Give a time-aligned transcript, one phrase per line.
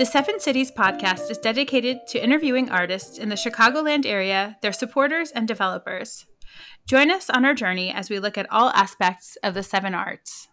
[0.00, 5.30] The Seven Cities podcast is dedicated to interviewing artists in the Chicagoland area, their supporters,
[5.30, 6.24] and developers.
[6.86, 10.48] Join us on our journey as we look at all aspects of the seven arts.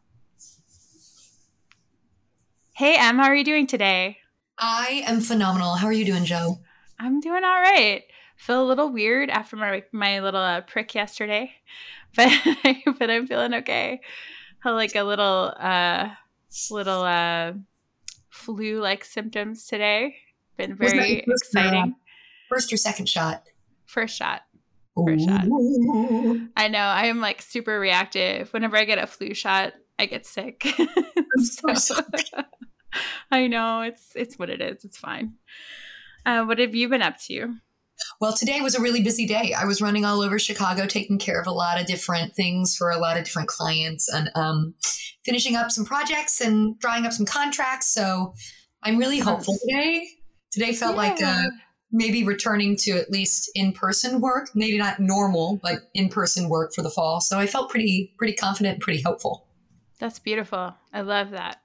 [2.75, 4.17] Hey, Em, how are you doing today?
[4.59, 5.75] I am phenomenal.
[5.75, 6.57] How are you doing, Joe?
[6.99, 8.03] I'm doing all right.
[8.35, 11.53] Feel a little weird after my my little uh, prick yesterday,
[12.17, 12.29] but
[12.99, 14.01] but I'm feeling okay.
[14.65, 16.09] Like a little uh
[16.69, 17.53] little uh
[18.29, 20.15] flu like symptoms today.
[20.57, 21.93] Been very first, exciting.
[21.93, 21.95] Uh,
[22.49, 23.43] first or second shot?
[23.85, 24.41] First shot.
[24.95, 25.45] First shot.
[26.57, 26.79] I know.
[26.79, 28.51] I am like super reactive.
[28.51, 30.65] Whenever I get a flu shot, I get sick.
[31.37, 31.95] so,
[33.31, 34.83] I know it's it's what it is.
[34.83, 35.33] It's fine.
[36.25, 37.55] Uh, what have you been up to?
[38.19, 39.53] Well, today was a really busy day.
[39.53, 42.89] I was running all over Chicago, taking care of a lot of different things for
[42.89, 44.73] a lot of different clients, and um,
[45.25, 47.93] finishing up some projects and drawing up some contracts.
[47.93, 48.33] So
[48.83, 50.07] I'm really hopeful today.
[50.51, 51.01] Today felt yeah.
[51.01, 51.43] like uh,
[51.91, 56.89] maybe returning to at least in-person work, maybe not normal, but in-person work for the
[56.89, 57.21] fall.
[57.21, 59.47] So I felt pretty pretty confident pretty hopeful.
[59.99, 60.75] That's beautiful.
[60.93, 61.59] I love that.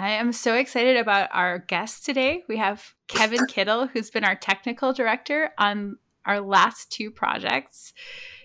[0.00, 2.42] I am so excited about our guest today.
[2.48, 7.92] We have Kevin Kittle, who's been our technical director on our last two projects.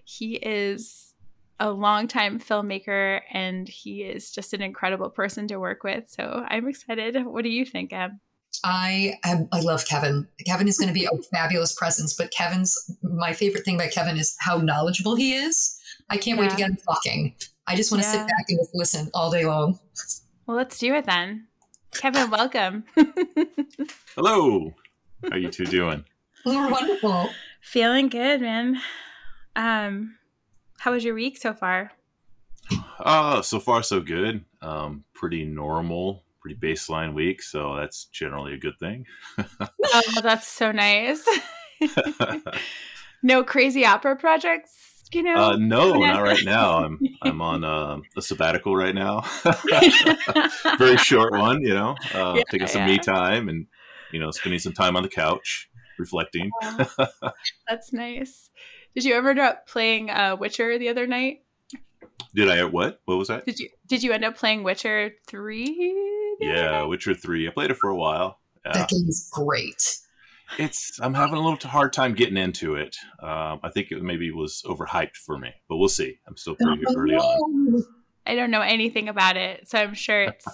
[0.04, 1.14] He is
[1.58, 6.10] a longtime filmmaker and he is just an incredible person to work with.
[6.10, 7.26] So I'm excited.
[7.26, 8.20] What do you think, Em?
[8.66, 10.28] I am, I love Kevin.
[10.46, 14.18] Kevin is going to be a fabulous presence, but Kevin's my favorite thing about Kevin
[14.18, 15.80] is how knowledgeable he is.
[16.10, 16.42] I can't yeah.
[16.42, 17.34] wait to get him talking.
[17.66, 18.12] I just want to yeah.
[18.12, 19.80] sit back and just listen all day long.
[20.48, 21.48] Well, let's do it then.
[21.92, 22.84] Kevin, welcome.
[24.16, 24.74] Hello.
[25.30, 26.06] How you two doing?
[26.46, 27.30] We're wonderful.
[27.62, 28.80] Feeling good, man.
[29.56, 30.18] Um,
[30.78, 31.92] how was your week so far?
[33.00, 34.46] Uh, so far so good.
[34.62, 39.08] Um, pretty normal, pretty baseline week, so that's generally a good thing.
[39.40, 41.26] oh, that's so nice.
[43.24, 45.36] no crazy opera projects, you know?
[45.36, 46.84] Uh, no, not right now.
[46.84, 49.22] I'm I'm on uh, a sabbatical right now.
[50.78, 51.96] Very short one, you know.
[52.14, 52.88] Uh, yeah, taking some yeah.
[52.88, 53.68] me time and
[54.12, 56.52] you know spending some time on the couch reflecting.
[57.68, 58.50] that's nice.
[58.94, 61.42] Did you ever end up playing uh, Witcher the other night?
[62.34, 62.64] Did I?
[62.66, 63.02] What?
[63.06, 63.46] What was that?
[63.46, 66.38] Did you Did you end up playing Witcher three?
[66.40, 67.48] Yeah, Witcher three.
[67.48, 68.40] I played it for a while.
[68.66, 68.74] Yeah.
[68.74, 70.00] That game is great.
[70.58, 71.00] It's.
[71.00, 72.96] I'm having a little hard time getting into it.
[73.22, 76.20] Um, I think it maybe was overhyped for me, but we'll see.
[76.28, 77.20] I'm still pretty oh, early no.
[77.20, 77.84] on.
[78.28, 80.48] I don't know anything about it, so I'm sure it's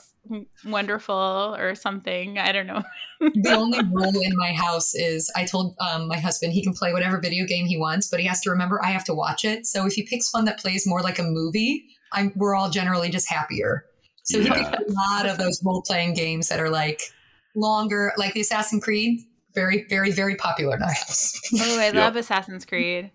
[0.65, 2.37] wonderful or something.
[2.37, 2.83] I don't know.
[3.19, 6.93] the only rule in my house is I told um, my husband he can play
[6.93, 9.65] whatever video game he wants, but he has to remember I have to watch it.
[9.65, 13.09] So if he picks one that plays more like a movie, I'm, we're all generally
[13.09, 13.85] just happier.
[14.23, 14.43] So yeah.
[14.43, 17.01] he picks a lot of those role playing games that are like
[17.55, 19.21] longer, like the Assassin's Creed.
[19.53, 21.39] Very, very, very popular in our house.
[21.59, 23.11] oh, I love Assassin's Creed.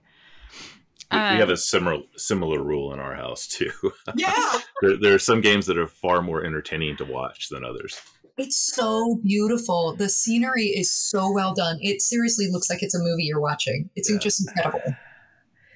[1.13, 3.71] We, um, we have a similar similar rule in our house too.
[4.17, 8.01] Yeah, there, there are some games that are far more entertaining to watch than others.
[8.37, 9.95] It's so beautiful.
[9.97, 11.79] The scenery is so well done.
[11.81, 13.89] It seriously looks like it's a movie you're watching.
[13.95, 14.19] It's yeah.
[14.19, 14.95] just incredible.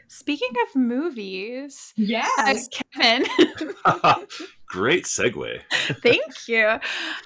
[0.09, 3.25] Speaking of movies, yes, Kevin.
[4.67, 5.63] Great segue.
[6.03, 6.79] Thank you.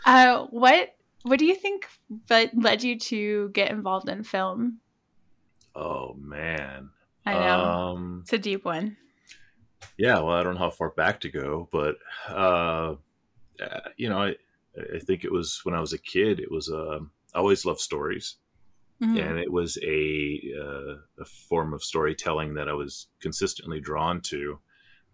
[0.05, 0.94] Uh, what
[1.25, 1.89] What do you think
[2.29, 4.81] led you to get involved in film?
[5.75, 6.91] Oh man,
[7.25, 7.65] I know.
[7.65, 8.99] Um, it's a deep one.
[9.97, 11.97] Yeah, well, I don't know how far back to go, but
[12.29, 12.97] uh,
[13.59, 14.35] uh, you know, I
[14.77, 16.41] I think it was when I was a kid.
[16.41, 16.99] It was uh,
[17.35, 18.37] I always loved stories,
[19.03, 19.17] mm-hmm.
[19.17, 24.59] and it was a uh, a form of storytelling that I was consistently drawn to,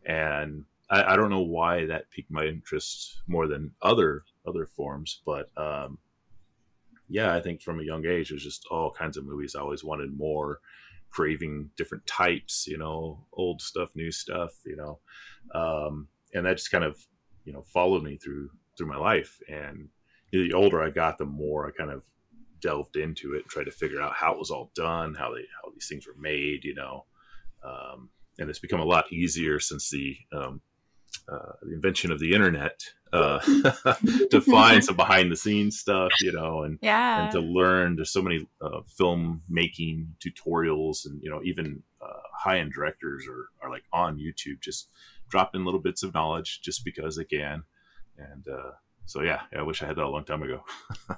[0.04, 5.22] and I, I, don't know why that piqued my interest more than other other forms,
[5.24, 5.98] but um,
[7.08, 9.54] yeah, I think from a young age, it was just all kinds of movies.
[9.54, 10.60] I always wanted more
[11.10, 14.98] craving different types, you know, old stuff, new stuff, you know,
[15.54, 17.04] um, and that just kind of,
[17.44, 19.38] you know, followed me through through my life.
[19.48, 19.88] And
[20.32, 22.04] the older I got, the more I kind of
[22.62, 25.70] delved into it, tried to figure out how it was all done, how they how
[25.72, 27.04] these things were made, you know,
[27.64, 30.60] um, and it's become a lot easier since the um,
[31.28, 33.38] uh, the invention of the internet uh,
[34.30, 37.24] to find some behind the scenes stuff, you know, and yeah.
[37.24, 37.96] and to learn.
[37.96, 43.26] There's so many uh, film making tutorials, and you know, even uh, high end directors
[43.28, 44.88] are are like on YouTube, just
[45.28, 47.62] dropping little bits of knowledge just because they can.
[48.18, 48.72] And uh,
[49.06, 50.62] so, yeah, yeah, I wish I had that a long time ago.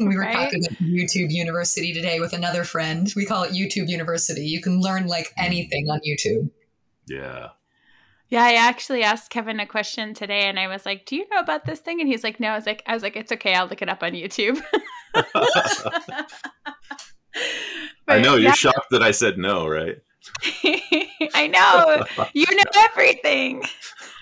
[0.00, 0.34] we were right?
[0.34, 3.12] talking at YouTube University today with another friend.
[3.14, 4.46] We call it YouTube University.
[4.46, 6.50] You can learn like anything on YouTube.
[7.06, 7.50] Yeah,
[8.30, 11.40] Yeah, I actually asked Kevin a question today, and I was like, "Do you know
[11.40, 13.54] about this thing?" And he's like, "No." I was like, "I was like, it's okay.
[13.54, 14.62] I'll look it up on YouTube."
[18.08, 19.96] I know you're shocked that I said no, right?
[21.34, 23.64] I know you know everything.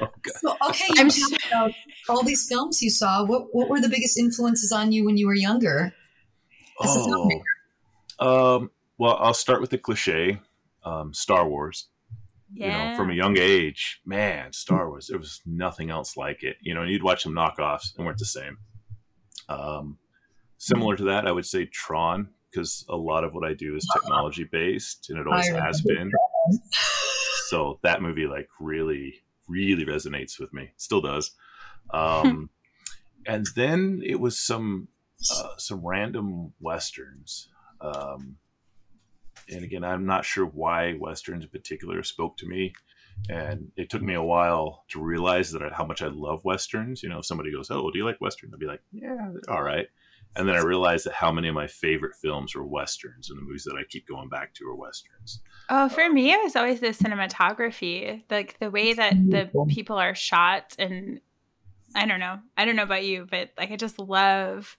[0.00, 1.28] Oh, so, okay, I'm sure.
[1.50, 1.72] about
[2.08, 3.26] all these films you saw.
[3.26, 5.92] What what were the biggest influences on you when you were younger?
[6.80, 7.30] oh,
[8.20, 10.40] um, well, I'll start with the cliche,
[10.84, 11.88] um, Star Wars.
[12.52, 12.66] Yeah.
[12.66, 15.08] You know, from a young age, man, Star Wars.
[15.08, 16.56] There was nothing else like it.
[16.60, 18.58] You know, you'd watch some knockoffs and weren't the same.
[19.48, 19.98] Um,
[20.56, 23.86] similar to that, I would say Tron because a lot of what I do is
[23.92, 26.10] technology based, and it always has been.
[27.48, 30.70] So that movie, like, really, really resonates with me.
[30.76, 31.32] Still does.
[31.90, 32.50] Um,
[33.26, 34.88] and then it was some
[35.34, 37.48] uh, some random westerns.
[37.80, 38.36] Um,
[39.50, 42.72] and again, I'm not sure why westerns in particular spoke to me.
[43.28, 47.02] And it took me a while to realize that I, how much I love westerns.
[47.02, 49.62] You know, if somebody goes, "Oh, do you like westerns?" I'd be like, "Yeah, all
[49.62, 49.88] right."
[50.36, 53.42] And then I realized that how many of my favorite films were westerns, and the
[53.42, 55.40] movies that I keep going back to are westerns.
[55.68, 60.14] Oh, for me, it was always the cinematography, like the way that the people are
[60.14, 61.20] shot, and
[61.94, 64.76] I don't know, I don't know about you, but like I just love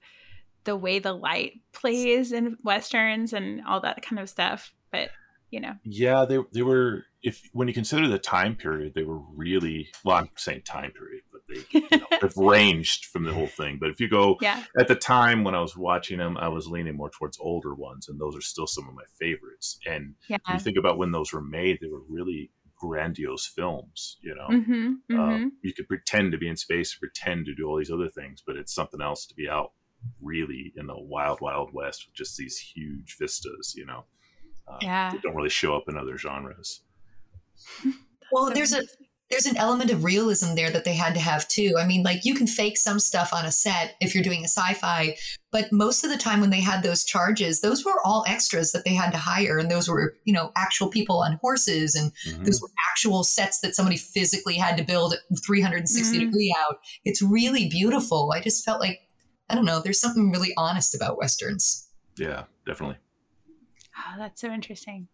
[0.70, 4.72] the way the light plays in westerns and all that kind of stuff.
[4.92, 5.10] But
[5.50, 9.20] you know, yeah, they they were if when you consider the time period, they were
[9.36, 10.18] really well.
[10.18, 13.78] I'm saying time period, but they you know, have ranged from the whole thing.
[13.80, 14.64] But if you go yeah.
[14.80, 18.08] at the time when I was watching them, I was leaning more towards older ones,
[18.08, 19.80] and those are still some of my favorites.
[19.88, 20.38] And yeah.
[20.54, 24.18] you think about when those were made, they were really grandiose films.
[24.22, 24.74] You know, mm-hmm,
[25.12, 25.20] mm-hmm.
[25.20, 28.44] Um, you could pretend to be in space, pretend to do all these other things,
[28.46, 29.72] but it's something else to be out
[30.22, 33.74] really in the wild, wild west with just these huge vistas.
[33.76, 34.06] You know,
[34.68, 36.82] uh, yeah, don't really show up in other genres.
[38.32, 38.84] well, so there's a
[39.30, 41.76] there's an element of realism there that they had to have too.
[41.78, 44.48] I mean, like you can fake some stuff on a set if you're doing a
[44.48, 45.16] sci-fi,
[45.52, 48.86] but most of the time when they had those charges, those were all extras that
[48.86, 52.44] they had to hire, and those were you know actual people on horses, and mm-hmm.
[52.44, 56.26] those were actual sets that somebody physically had to build 360 mm-hmm.
[56.26, 56.78] degree out.
[57.06, 58.32] It's really beautiful.
[58.34, 59.00] I just felt like
[59.50, 59.82] I don't know.
[59.82, 61.88] There's something really honest about westerns.
[62.18, 62.98] Yeah, definitely.
[63.98, 65.08] Oh, that's so interesting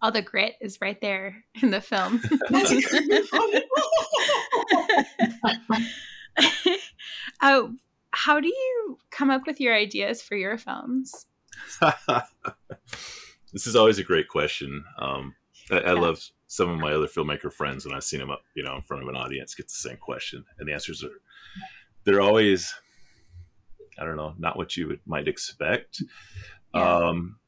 [0.00, 2.20] all the grit is right there in the film.
[7.40, 7.68] uh,
[8.12, 11.26] how do you come up with your ideas for your films?
[13.52, 14.84] this is always a great question.
[14.98, 15.34] Um,
[15.70, 16.00] I, I yeah.
[16.00, 18.82] love some of my other filmmaker friends when I've seen them up, you know, in
[18.82, 21.20] front of an audience, get the same question, and the answers are
[22.04, 22.74] they're always,
[24.00, 26.02] I don't know, not what you would, might expect.
[26.74, 26.96] Yeah.
[26.96, 27.38] Um,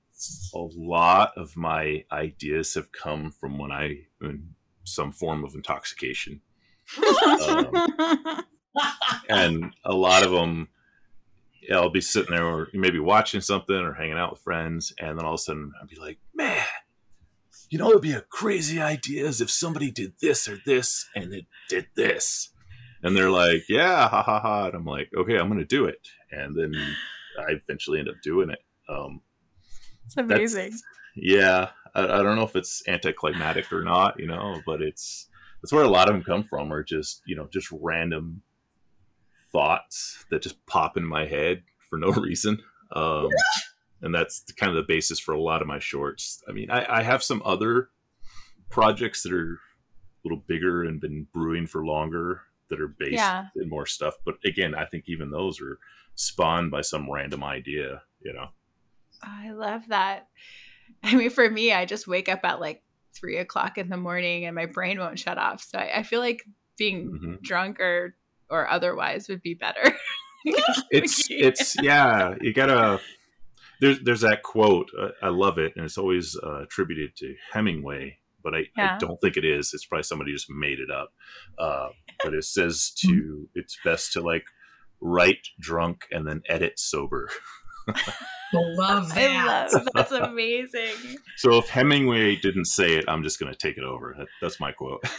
[0.54, 4.54] a lot of my ideas have come from when I in
[4.84, 6.40] some form of intoxication.
[7.48, 7.88] um,
[9.28, 10.68] and a lot of them
[11.62, 15.18] yeah, I'll be sitting there or maybe watching something or hanging out with friends, and
[15.18, 16.64] then all of a sudden I'd be like, man,
[17.68, 21.46] you know, it'd be a crazy idea if somebody did this or this and it
[21.68, 22.50] did this.
[23.02, 24.66] And they're like, yeah, ha ha ha.
[24.66, 26.06] And I'm like, okay, I'm going to do it.
[26.32, 26.74] And then
[27.38, 28.60] I eventually end up doing it.
[28.88, 29.20] Um,
[30.06, 30.72] it's amazing.
[31.16, 35.28] Yeah, I, I, don't know if it's anticlimactic or not, you know, but it's
[35.60, 38.42] that's where a lot of them come from, are just you know just random
[39.52, 42.60] thoughts that just pop in my head for no reason.
[42.92, 43.28] Um,
[44.02, 46.42] and that's kind of the basis for a lot of my shorts.
[46.48, 47.90] I mean, I, I have some other
[48.70, 53.46] projects that are a little bigger and been brewing for longer that are based yeah.
[53.56, 54.14] in more stuff.
[54.24, 55.78] But again, I think even those are
[56.14, 58.48] spawned by some random idea, you know.
[59.22, 60.28] I love that.
[61.02, 62.82] I mean, for me, I just wake up at like
[63.14, 65.62] three o'clock in the morning and my brain won't shut off.
[65.62, 66.44] So I, I feel like
[66.76, 67.34] being mm-hmm.
[67.42, 68.16] drunk or
[68.48, 69.94] or otherwise would be better.
[70.90, 72.34] it's it's yeah.
[72.40, 73.00] You gotta.
[73.80, 74.90] There's there's that quote.
[74.98, 78.96] Uh, I love it, and it's always uh, attributed to Hemingway, but I, yeah.
[78.96, 79.72] I, don't think it is.
[79.72, 81.12] It's probably somebody just made it up.
[81.58, 81.88] Uh,
[82.22, 83.16] but it says mm-hmm.
[83.16, 84.44] to it's best to like
[85.00, 87.28] write drunk and then edit sober.
[88.52, 89.68] love that.
[89.72, 91.18] I love that's amazing.
[91.36, 94.14] So if Hemingway didn't say it, I'm just going to take it over.
[94.18, 95.00] That, that's my quote.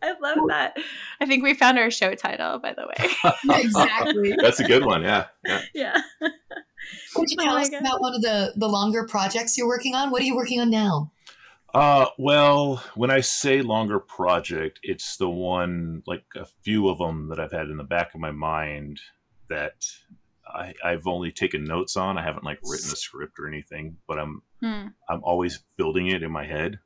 [0.00, 0.76] I love that.
[1.20, 3.58] I think we found our show title, by the way.
[3.60, 4.34] exactly.
[4.40, 5.02] That's a good one.
[5.02, 5.26] Yeah.
[5.44, 5.60] Yeah.
[5.74, 6.00] yeah.
[7.14, 10.10] Could you tell oh us about one of the the longer projects you're working on?
[10.10, 11.12] What are you working on now?
[11.74, 17.28] Uh, well, when I say longer project, it's the one like a few of them
[17.28, 19.00] that I've had in the back of my mind
[19.48, 19.84] that
[20.46, 22.16] I, I've only taken notes on.
[22.16, 24.88] I haven't like written a script or anything, but I'm Hmm.
[25.08, 26.80] I'm always building it in my head.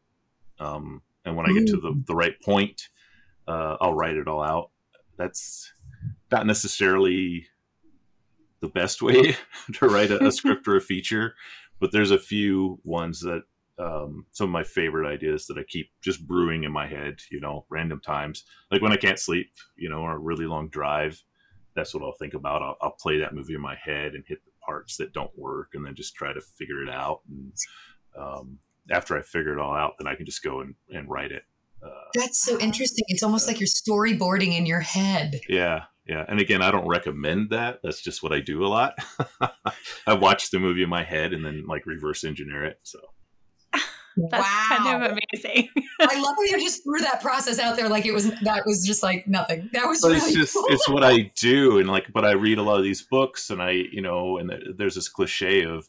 [0.59, 2.89] Um, and when I get to the, the right point,
[3.49, 4.71] uh, I'll write it all out.
[5.17, 5.73] That's
[6.31, 7.47] not necessarily
[8.61, 9.37] the best way
[9.75, 11.35] to write a, a script or a feature,
[11.81, 13.45] but there's a few ones that
[13.79, 17.41] um, some of my favorite ideas that I keep just brewing in my head, you
[17.41, 18.45] know, random times.
[18.71, 21.23] Like when I can't sleep, you know, or a really long drive,
[21.75, 22.62] that's what I'll think about.
[22.62, 25.71] I'll, I'll play that movie in my head and hit the parts that don't work
[25.75, 27.21] and then just try to figure it out.
[27.29, 27.52] And
[28.19, 28.59] um,
[28.91, 31.45] after I figure it all out, then I can just go and, and write it.
[31.83, 33.05] Uh, That's so interesting.
[33.09, 35.41] It's almost like you're storyboarding in your head.
[35.49, 35.85] yeah.
[36.05, 36.25] Yeah.
[36.26, 37.79] And again, I don't recommend that.
[37.85, 38.95] That's just what I do a lot.
[40.07, 42.81] I watch the movie in my head and then like reverse engineer it.
[42.83, 42.99] So
[44.16, 45.69] That's kind of amazing.
[46.00, 48.87] I love how you just threw that process out there like it was that was
[48.87, 49.71] just like nothing.
[49.73, 50.66] That was but really it's just cool.
[50.69, 53.62] it's what I do, and like, but I read a lot of these books, and
[53.62, 55.88] I, you know, and there's this cliche of,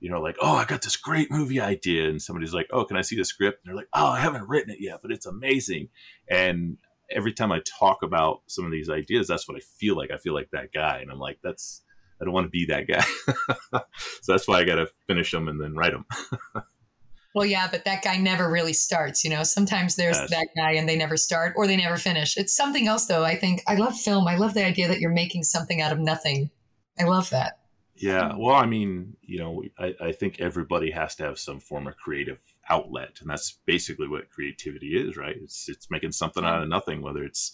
[0.00, 2.96] you know, like, oh, I got this great movie idea, and somebody's like, oh, can
[2.96, 3.60] I see the script?
[3.64, 5.88] And they're like, oh, I haven't written it yet, but it's amazing.
[6.28, 6.78] And
[7.10, 10.10] every time I talk about some of these ideas, that's what I feel like.
[10.10, 11.82] I feel like that guy, and I'm like, that's
[12.20, 13.04] I don't want to be that guy.
[14.22, 16.06] so that's why I got to finish them and then write them.
[17.36, 19.22] Well, yeah, but that guy never really starts.
[19.22, 20.30] You know, sometimes there's Yes.
[20.30, 22.34] that guy and they never start or they never finish.
[22.38, 23.26] It's something else, though.
[23.26, 24.26] I think I love film.
[24.26, 26.50] I love the idea that you're making something out of nothing.
[26.98, 27.58] I love that.
[27.94, 31.86] Yeah, well, I mean, you know, I, I think everybody has to have some form
[31.86, 32.38] of creative
[32.70, 35.36] outlet, and that's basically what creativity is, right?
[35.36, 37.52] It's it's making something out of nothing, whether it's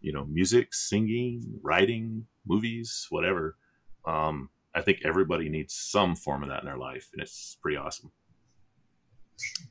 [0.00, 3.56] you know music, singing, writing, movies, whatever.
[4.04, 7.76] Um, I think everybody needs some form of that in their life, and it's pretty
[7.76, 8.10] awesome.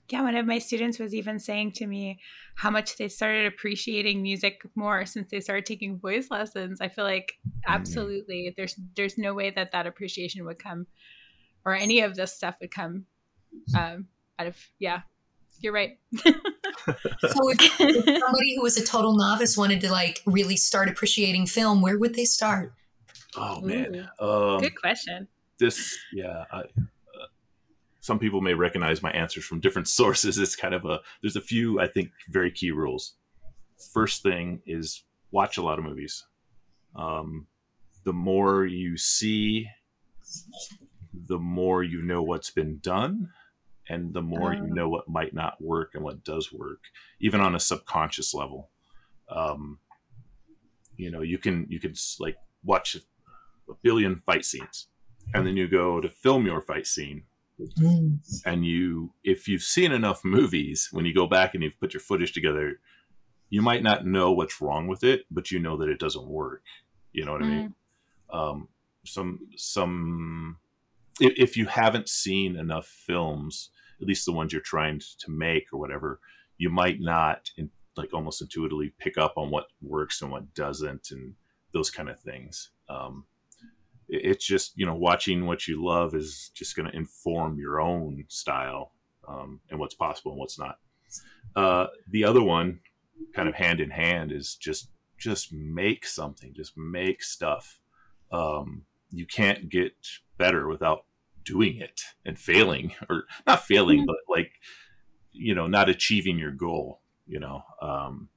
[0.10, 2.20] Yeah, one of my students was even saying to me
[2.56, 6.82] how much they started appreciating music more since they started taking voice lessons.
[6.82, 7.34] I feel like
[7.68, 10.88] absolutely there's there's no way that that appreciation would come
[11.66, 13.06] or any of this stuff would come
[13.78, 14.08] um,
[14.38, 15.02] out of yeah.
[15.62, 16.00] You're right.
[16.88, 21.46] So if, if somebody who was a total novice wanted to like really start appreciating
[21.46, 22.74] film, where would they start?
[23.36, 25.28] Oh man, um, Good question.
[25.60, 26.64] this yeah I,
[28.10, 30.40] some people may recognize my answers from different sources.
[30.40, 33.04] It's kind of a there's a few i think very key rules.
[33.94, 36.26] First thing is watch a lot of movies.
[36.96, 37.46] Um,
[38.04, 39.68] the more you see
[41.28, 43.30] the more you know what's been done
[43.90, 44.76] and the more you Oh.
[44.78, 46.82] know what might not work and what does work
[47.20, 48.70] even on a subconscious level.
[49.40, 49.80] Um,
[50.98, 51.94] you know you can you can
[52.26, 54.88] like watch a billion fight scenes
[55.34, 57.20] and then you go to film your fight scene
[58.46, 62.02] and you if you've seen enough movies when you go back and you've put your
[62.02, 62.80] footage together
[63.50, 66.64] you might not know what's wrong with it but you know that it doesn't work.
[67.12, 67.74] You know what i mean?
[68.32, 68.68] Um,
[69.06, 70.58] some some
[71.20, 75.74] if, if you haven't seen enough films at least the ones you're trying to make
[75.74, 76.20] or whatever
[76.58, 81.10] you might not in, like almost intuitively pick up on what works and what doesn't
[81.12, 81.34] and
[81.74, 82.72] those kind of things.
[82.88, 83.26] Um,
[84.12, 88.26] it's just you know watching what you love is just going to inform your own
[88.28, 88.92] style
[89.28, 90.80] um, and what's possible and what's not
[91.56, 92.80] uh, the other one
[93.36, 97.80] kind of hand in hand is just just make something just make stuff
[98.32, 99.94] um, you can't get
[100.38, 101.06] better without
[101.44, 104.08] doing it and failing or not failing Mhm.
[104.08, 104.52] but like
[105.32, 108.30] you know not achieving your goal you know um,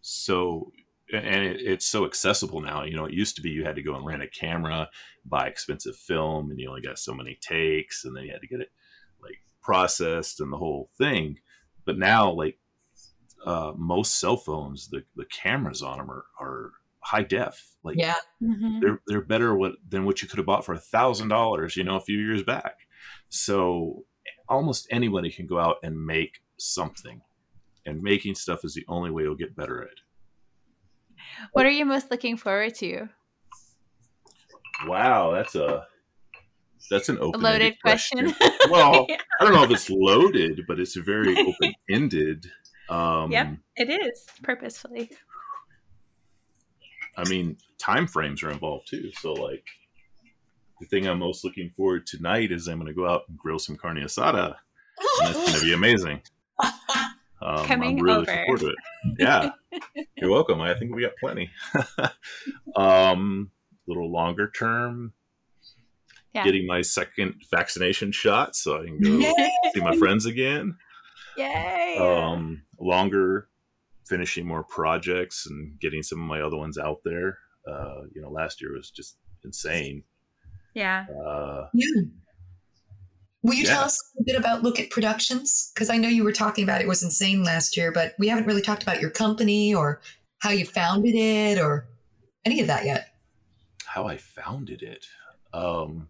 [0.00, 0.70] so
[1.12, 3.82] and it, it's so accessible now you know it used to be you had to
[3.82, 4.88] go and rent a camera
[5.26, 8.46] buy expensive film and you only got so many takes and then you had to
[8.48, 8.70] get it
[9.22, 11.38] like processed and the whole thing
[11.84, 12.58] but now like
[13.44, 18.14] uh, most cell phones the, the cameras on them are, are high def like Yeah.
[18.42, 18.80] Mhm.
[18.80, 21.84] they're they're better what than what you could have bought for a thousand dollars, you
[21.84, 22.78] know, a few years back.
[23.28, 24.06] So
[24.48, 27.20] almost anybody can go out and make something,
[27.84, 29.88] and making stuff is the only way you'll get better at.
[29.88, 30.00] it.
[31.52, 33.08] What are you most looking forward to?
[34.86, 35.86] Wow, that's a
[36.90, 38.34] that's an open loaded question.
[38.70, 39.06] well,
[39.40, 42.46] I don't know if it's loaded, but it's very open ended.
[42.88, 43.56] Um, Yep.
[43.76, 45.10] it is purposefully.
[47.16, 49.10] I mean, time frames are involved too.
[49.20, 49.64] So, like,
[50.80, 53.38] the thing I'm most looking forward to tonight is I'm going to go out and
[53.38, 54.56] grill some carne asada.
[55.20, 56.20] And it's going to be amazing.
[57.44, 58.20] Um, Coming I'm really over.
[58.32, 58.76] looking forward to it.
[59.18, 59.50] Yeah,
[60.16, 60.60] you're welcome.
[60.62, 61.50] I think we got plenty.
[62.76, 63.50] um,
[63.86, 65.12] a little longer term,
[66.32, 66.44] Yeah.
[66.44, 69.52] getting my second vaccination shot so I can go Yay!
[69.74, 70.76] see my friends again.
[71.36, 71.98] Yay!
[72.00, 73.48] Um, longer,
[74.08, 77.38] finishing more projects and getting some of my other ones out there.
[77.68, 80.02] Uh, you know, last year was just insane.
[80.74, 81.04] Yeah.
[81.10, 82.02] Uh, Yeah.
[83.44, 83.74] Will you Yeah.
[83.74, 85.70] tell us a bit about Lookitt Productions?
[85.74, 88.46] Because I know you were talking about it was insane last year, but we haven't
[88.46, 90.00] really talked about your company or
[90.38, 91.86] how you founded it or
[92.44, 93.10] any of that yet.
[93.86, 95.06] how I founded it.
[95.52, 96.08] Um,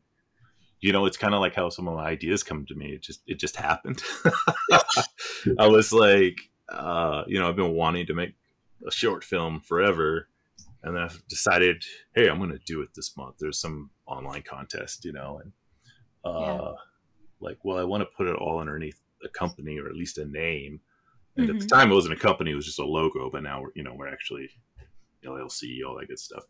[0.81, 2.93] you know, it's kind of like how some of my ideas come to me.
[2.95, 4.03] It just it just happened.
[5.59, 6.37] I was like,
[6.69, 8.35] uh, you know, I've been wanting to make
[8.87, 10.29] a short film forever,
[10.83, 13.37] and then I decided, hey, I'm going to do it this month.
[13.39, 15.53] There's some online contest, you know, and
[16.25, 16.73] uh, Yeah.
[17.45, 20.25] Like, well, I want to put it all underneath a company or at least a
[20.25, 20.81] name.
[21.37, 21.69] And at the Mhm.
[21.69, 23.29] time, it wasn't a company; it was just a logo.
[23.31, 24.49] But now, we're, you know, we're actually
[25.25, 26.45] LLC, all that good stuff.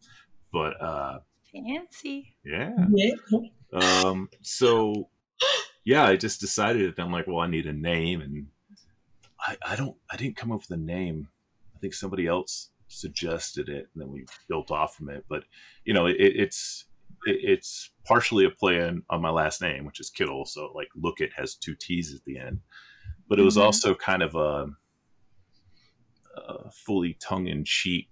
[0.53, 1.21] But uh,
[1.53, 2.37] Fancy.
[2.45, 3.15] yeah, Yeah.
[3.73, 5.09] um, so
[5.85, 6.95] yeah, I just decided.
[6.97, 8.47] That I'm like, well, I need a name, and
[9.41, 11.29] I, I don't, I didn't come up with a name.
[11.75, 15.25] I think somebody else suggested it, and then we built off from it.
[15.29, 15.45] But
[15.85, 16.94] you know, it, it's it,
[17.27, 20.45] it's partially a play on, on my last name, which is Kittle.
[20.45, 22.61] So like, look, it has two T's at the end,
[23.29, 23.63] but it was Mhm.
[23.65, 24.67] also kind of a,
[26.37, 28.09] a fully tongue in cheek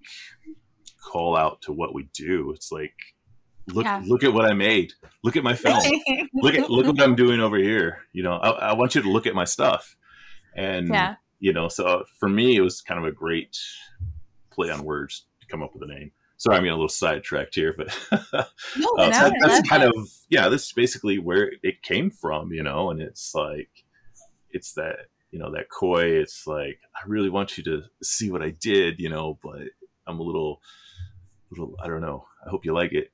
[1.04, 2.52] call out to what we do.
[2.52, 2.94] It's like,
[3.68, 4.02] look, Yeah.
[4.06, 4.92] look at what I made.
[5.24, 5.78] Look at my film
[6.34, 7.98] look at look what I'm doing over here.
[8.12, 9.96] You know, I, I want you to look at my stuff,
[10.56, 11.16] and yeah.
[11.40, 13.56] you know, so for me, it was kind of a great
[14.50, 16.12] play on words to come up with a name.
[16.42, 19.94] Sorry, I'm getting a little sidetracked here, but uh, so No, I that's kind of
[20.28, 20.48] yeah.
[20.48, 23.70] This is basically where it came from, you know, and it's like
[24.50, 26.02] it's that you know that coy.
[26.02, 29.68] It's like I really want you to see what I did, you know, but
[30.08, 30.60] I'm a little,
[31.52, 31.76] little.
[31.80, 32.24] I don't know.
[32.44, 33.12] I hope you like it.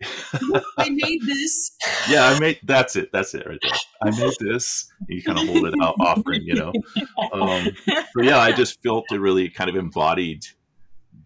[0.78, 1.72] I made this.
[2.08, 3.10] yeah, I made that's it.
[3.12, 3.72] That's it right there.
[4.00, 4.90] I made this.
[5.06, 6.72] You kind of hold it out, offering, you know.
[7.30, 10.46] Um, so yeah, I just felt it really kind of embodied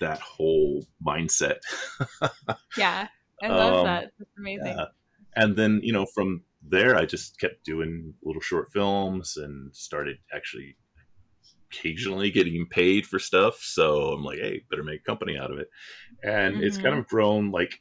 [0.03, 1.59] that whole mindset.
[2.77, 3.09] Yeah.
[3.43, 4.13] I love Um, that.
[4.19, 4.77] That's amazing.
[4.79, 4.85] Yeah.
[5.35, 10.19] And then you know from there, I just kept doing little short films and started
[10.35, 10.77] actually
[11.71, 13.59] occasionally getting paid for stuff.
[13.63, 15.69] So I'm like, hey, better make a company out of it.
[16.23, 17.81] And it's kind of grown like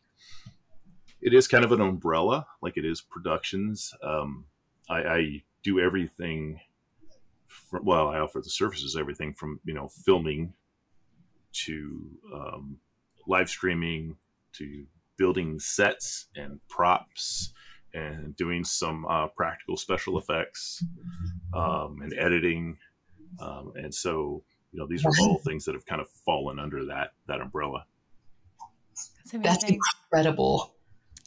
[1.21, 3.93] it is kind of an umbrella, like it is productions.
[4.03, 4.45] Um,
[4.89, 6.59] I, I do everything.
[7.47, 10.53] From, well, I offer the services, everything from you know filming
[11.53, 12.01] to
[12.33, 12.77] um,
[13.27, 14.17] live streaming
[14.53, 14.85] to
[15.17, 17.53] building sets and props
[17.93, 20.83] and doing some uh, practical special effects
[21.53, 22.77] um, and editing.
[23.39, 26.85] Um, and so, you know, these are all things that have kind of fallen under
[26.85, 27.85] that that umbrella.
[29.25, 30.73] That's That's incredible.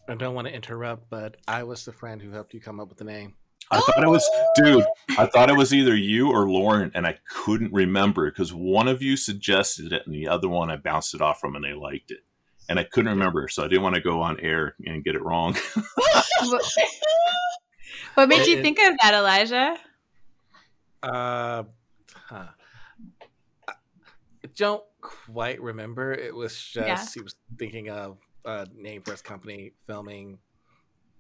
[0.09, 2.89] I don't want to interrupt, but I was the friend who helped you come up
[2.89, 3.35] with the name.
[3.71, 4.85] I thought it was, dude.
[5.19, 9.03] I thought it was either you or Lauren, and I couldn't remember because one of
[9.03, 12.11] you suggested it, and the other one I bounced it off from, and they liked
[12.11, 12.21] it,
[12.69, 15.23] and I couldn't remember, so I didn't want to go on air and get it
[15.23, 15.57] wrong.
[15.97, 16.27] what,
[18.15, 19.77] what made you think of that, Elijah?
[21.03, 21.65] Uh,
[22.29, 22.47] huh.
[23.69, 23.73] I
[24.57, 26.13] don't quite remember.
[26.13, 27.05] It was just Yeah.
[27.15, 30.39] he was thinking of a name for his company, filming,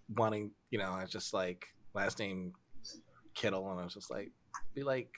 [0.09, 0.53] wanting.
[0.71, 2.53] You know, I was just like last name
[3.35, 4.31] Kittle, and I was just like,
[4.75, 5.09] be like.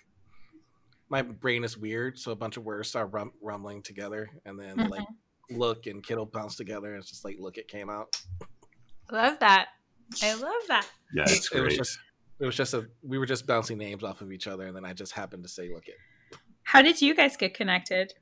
[1.08, 4.76] My brain is weird, so a bunch of words start rum- rumbling together, and then
[4.76, 4.90] Mhm.
[4.90, 5.06] like
[5.50, 8.20] look and Kittle bounce together, and it's just like look, it came out.
[9.12, 9.68] Love that.
[10.20, 10.84] I love that.
[11.14, 11.98] yeah, it's It was just
[12.40, 14.84] it was just a we were just bouncing names off of each other, and then
[14.84, 15.94] I just happened to say look, it.
[16.64, 18.12] How did you guys get connected?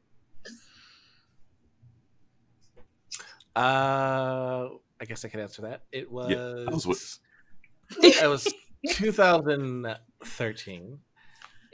[3.57, 4.69] Uh,
[5.01, 5.85] I guess I could answer that.
[5.93, 7.19] It was Yeah, I was with-
[8.03, 8.53] it was
[8.89, 10.99] 2013,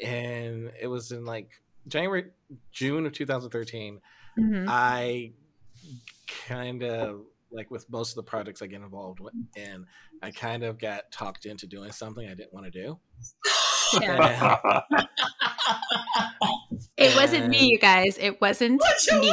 [0.05, 1.51] and it was in like
[1.89, 2.27] January,
[2.73, 4.01] June of 2013.
[4.39, 4.67] Mhm.
[4.69, 5.33] I
[6.47, 9.87] kind of like with most of the projects I get involved with, in,
[10.23, 12.99] I kind of got talked into doing something I didn't want to do.
[14.01, 14.81] Yeah.
[16.97, 18.19] It wasn't me, you guys.
[18.19, 19.33] It wasn't me.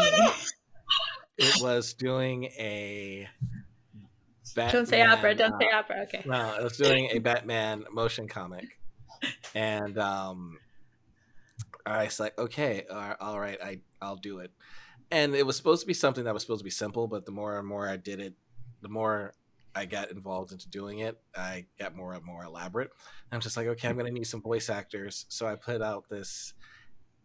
[1.37, 3.27] It was doing a.
[4.57, 5.35] Don't say opera.
[5.35, 6.01] Don't say uh, opera.
[6.03, 6.23] Okay.
[6.25, 8.65] No, I was doing a Batman motion comic,
[9.55, 10.57] and um,
[11.85, 14.51] I was like, okay, uh, all right, I I'll do it.
[15.09, 17.31] And it was supposed to be something that was supposed to be simple, but the
[17.31, 18.33] more and more I did it,
[18.81, 19.33] the more
[19.73, 22.89] I got involved into doing it, I got more and more elaborate.
[22.89, 26.09] And I'm just like, okay, I'm gonna need some voice actors, so I put out
[26.09, 26.53] this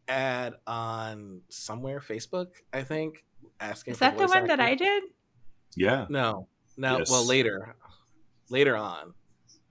[0.08, 3.24] ad on somewhere Facebook, I think,
[3.60, 3.92] asking.
[3.92, 5.04] Is for that the voice one that I did?
[5.76, 6.98] yeah, No, no.
[6.98, 7.11] Yes.
[7.11, 7.74] Well, later,
[8.50, 9.14] later on.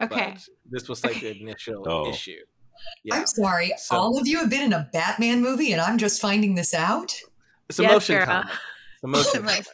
[0.01, 0.31] Okay.
[0.33, 2.09] But this was like the initial Oh.
[2.09, 2.37] issue.
[3.03, 3.73] Yeah, I'm sorry.
[3.77, 6.73] So- All of you have been in a Batman movie, and I'm just finding this
[6.73, 7.15] out.
[7.69, 8.25] it's a Yes, motion girl.
[8.25, 8.51] comic.
[9.01, 9.65] The motion comic.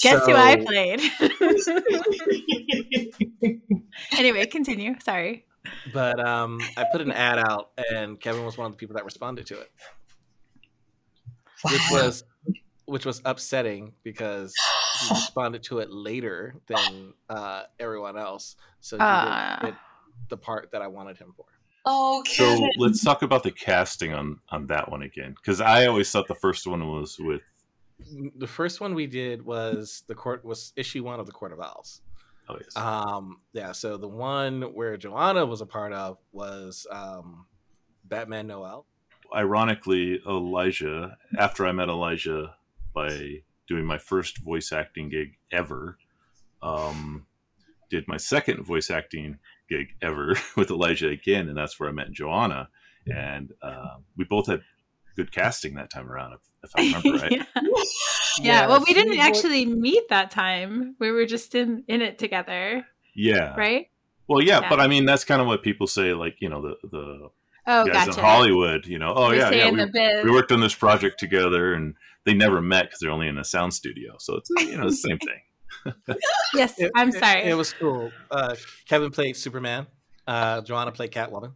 [0.00, 1.00] Guess so, who I played?
[4.18, 4.94] anyway, continue.
[5.00, 5.44] Sorry.
[5.92, 9.04] But um, I put an ad out, and Kevin was one of the people that
[9.04, 9.70] responded to it,
[11.64, 11.72] wow.
[11.72, 12.24] which was
[12.86, 14.52] which was upsetting because
[15.08, 18.56] he responded to it later than uh, everyone else.
[18.80, 19.60] So he uh.
[19.60, 19.76] did, did
[20.28, 21.46] the part that I wanted him for.
[21.86, 22.32] Okay.
[22.32, 26.28] So let's talk about the casting on on that one again, because I always thought
[26.28, 27.42] the first one was with.
[28.36, 31.60] The first one we did was the court was issue one of the Court of
[31.60, 32.02] Owls.
[32.48, 32.76] Oh yes.
[32.76, 33.40] Um.
[33.52, 33.72] Yeah.
[33.72, 37.46] So the one where Joanna was a part of was um,
[38.04, 38.86] Batman Noel.
[39.34, 41.16] Ironically, Elijah.
[41.38, 42.54] After I met Elijah
[42.94, 45.96] by doing my first voice acting gig ever,
[46.62, 47.26] um,
[47.88, 52.12] did my second voice acting gig ever with Elijah again, and that's where I met
[52.12, 52.68] Joanna,
[53.06, 54.60] and uh, we both had
[55.16, 57.32] good casting that time around, if, if I remember right.
[57.32, 57.44] yeah.
[57.54, 57.72] yeah.
[58.42, 58.66] yeah.
[58.66, 60.94] Well, we didn't actually meet that time.
[60.98, 62.86] We were just in in it together.
[63.14, 63.54] Yeah.
[63.56, 63.88] Right.
[64.28, 66.60] Well, yeah, yeah, but I mean that's kind of what people say, like you know
[66.60, 67.30] the the
[67.66, 68.18] oh, guys gotcha.
[68.18, 68.86] in Hollywood.
[68.86, 71.94] You know, oh We're yeah, yeah, we, we, worked on this project together, and
[72.24, 74.16] they never met because they're only in a sound studio.
[74.18, 76.16] So it's you know the same thing.
[76.54, 77.42] yes, it, I'm sorry.
[77.42, 78.10] It, it was cool.
[78.30, 78.54] Uh,
[78.88, 79.86] Kevin played Superman.
[80.26, 81.52] Uh, Joanna played Catwoman,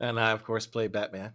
[0.00, 1.32] and I, of course, played Batman.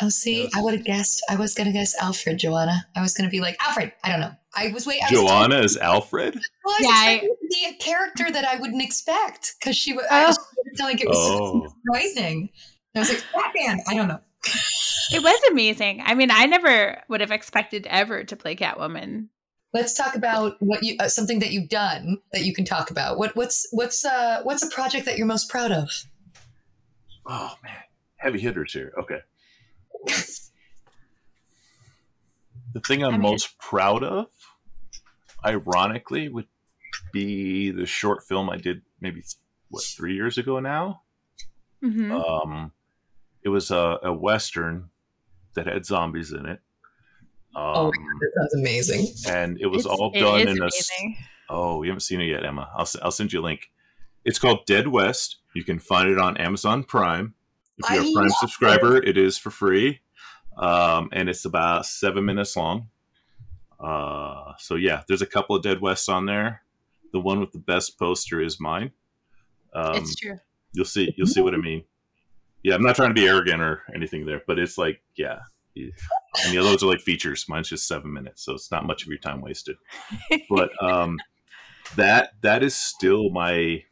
[0.00, 1.24] Oh, see, was, I would have guessed.
[1.30, 2.86] I was going to guess Alfred, Joanna.
[2.94, 3.92] I was going to be like Alfred.
[4.04, 4.32] I don't know.
[4.54, 5.06] I was waiting.
[5.10, 6.34] Joanna is Alfred.
[6.64, 10.34] Well, I was yeah, I, the character that I wouldn't expect because she was oh.
[10.80, 11.62] like it was oh.
[11.62, 12.50] so surprising.
[12.96, 13.80] I was like Batman.
[13.88, 14.20] I don't know.
[15.12, 16.02] it was amazing.
[16.04, 19.28] I mean, I never would have expected ever to play Catwoman
[19.76, 23.18] let's talk about what you uh, something that you've done that you can talk about.
[23.18, 25.90] What what's what's uh what's a project that you're most proud of?
[27.26, 27.82] Oh man,
[28.16, 28.92] heavy hitters here.
[28.98, 29.20] Okay.
[32.72, 34.28] the thing I'm I mean, most proud of,
[35.44, 36.46] ironically, would
[37.12, 39.22] be the short film I did maybe
[39.68, 41.02] what three years ago now.
[41.84, 42.12] Mm-hmm.
[42.12, 42.72] Um,
[43.46, 44.90] it was a, a western
[45.54, 46.60] that had zombies in it
[47.56, 49.06] oh, um, God, that sounds amazing!
[49.28, 51.16] And it was it's, all done in amazing.
[51.18, 51.52] a.
[51.52, 52.70] Oh, you haven't seen it yet, Emma.
[52.76, 53.70] I'll I'll send you a link.
[54.24, 55.38] It's called Dead West.
[55.54, 57.34] You can find it on Amazon Prime.
[57.78, 59.08] If you're I a Prime subscriber, it.
[59.08, 60.00] it is for free,
[60.58, 62.88] um, and it's about seven minutes long.
[63.78, 66.62] Uh, so yeah, there's a couple of Dead Wests on there.
[67.12, 68.92] The one with the best poster is mine.
[69.72, 70.38] Um, it's true.
[70.72, 71.14] You'll see.
[71.16, 71.84] You'll see what I mean.
[72.66, 75.38] Yeah, I'm not trying to be arrogant or anything there, but it's like, yeah,
[75.76, 75.92] and
[76.50, 77.46] the others are like features.
[77.48, 79.76] Mine's just seven minutes, so it's not much of your time wasted.
[80.50, 81.16] But um,
[81.94, 83.84] that that is still my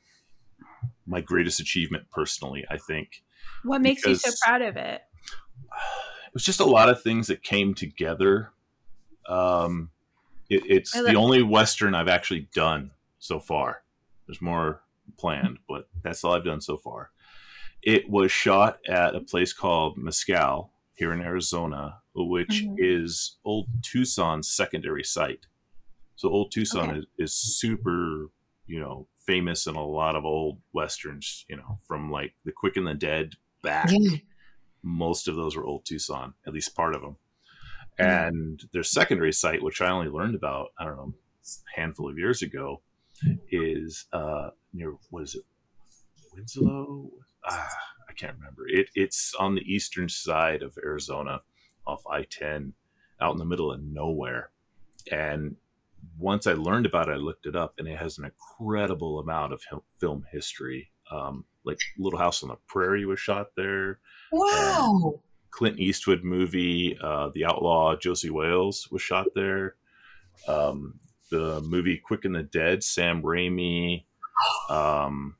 [1.07, 2.65] my greatest achievement personally.
[2.69, 3.23] I think.
[3.63, 5.03] What makes you so proud of it?
[6.27, 8.51] It was just a lot of things that came together.
[9.29, 9.91] Um,
[10.51, 13.85] it, it's the only western I've actually done so far.
[14.27, 14.83] There's more
[15.17, 17.13] planned, but that's all I've done so far.
[17.85, 22.77] It was shot at a place called Mescal, here in Arizona, which mm-hmm.
[22.79, 25.47] is Old Tucson's secondary site.
[26.16, 26.99] So Old Tucson okay.
[27.01, 28.31] is, is super,
[28.66, 32.77] you know, famous in a lot of old westerns, you know, from like The Quick
[32.77, 33.88] and the Dead back.
[33.90, 34.18] Yeah.
[34.83, 37.16] Most of those were Old Tucson, at least part of them.
[37.99, 38.37] Mm-hmm.
[38.37, 42.18] And their secondary site, which I only learned about, I don't know, a handful of
[42.18, 42.81] years ago,
[43.51, 45.44] is uh, near, what is it,
[46.35, 47.11] Winslow?
[47.47, 47.69] Ah,
[48.09, 48.67] I can't remember.
[48.69, 51.43] It it's on the eastern side of Arizona,
[51.87, 52.75] off I ten,
[53.21, 54.51] out in the middle of nowhere.
[55.11, 55.57] And
[56.19, 59.53] once I learned about it, I looked it up, and it has an incredible amount
[59.53, 59.63] of
[60.01, 60.91] film history.
[61.11, 63.99] Um, like Little House on the Prairie was shot there.
[64.33, 65.21] Wow.
[65.51, 69.77] Clint Eastwood movie, uh, The Outlaw Josey Wales was shot there.
[70.49, 70.99] Um,
[71.31, 74.05] the movie Quick and the Dead, Sam Raimi.
[74.69, 75.37] Um,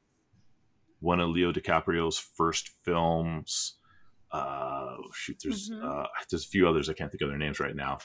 [1.05, 3.75] one of Leo DiCaprio's first films.
[4.33, 5.87] Uh, shoot, there's mm-hmm.
[5.87, 7.99] uh, there's a few others I can't think of their names right now.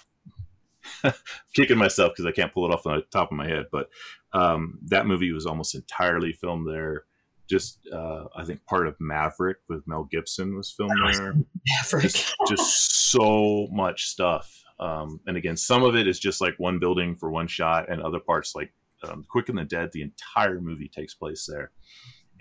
[1.55, 3.89] kicking myself because I can't pull it off the top of my head, but
[4.33, 7.05] um, that movie was almost entirely filmed there.
[7.49, 11.33] Just uh, I think part of Maverick with Mel Gibson was filmed there.
[11.67, 14.63] Maverick, just, just so much stuff.
[14.79, 18.01] Um, and again, some of it is just like one building for one shot, and
[18.01, 18.71] other parts like
[19.03, 19.91] um, Quick and the Dead.
[19.91, 21.71] The entire movie takes place there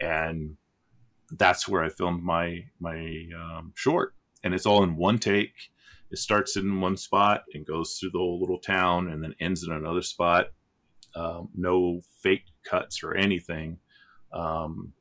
[0.01, 0.57] and
[1.33, 5.71] that's where I filmed my my um, short, and it's all in one take.
[6.11, 9.63] It starts in one spot and goes through the whole little town, and then ends
[9.63, 10.49] in another spot.
[11.15, 13.79] Um, no fake cuts or anything,
[14.33, 14.93] um,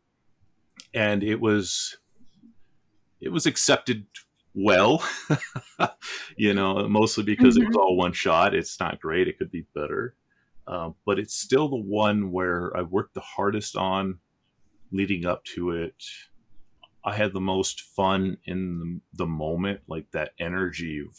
[0.94, 1.98] and it was
[3.22, 4.06] it was accepted
[4.54, 5.04] well,
[6.36, 7.64] you know, mostly because mm-hmm.
[7.64, 8.56] it was all one shot.
[8.56, 10.16] It's not great; it could be better.
[10.68, 14.20] uh, but it's still the one where I worked the hardest on
[14.92, 16.04] leading up to it.
[17.04, 21.18] I had the most fun in the, the moment, like that energy of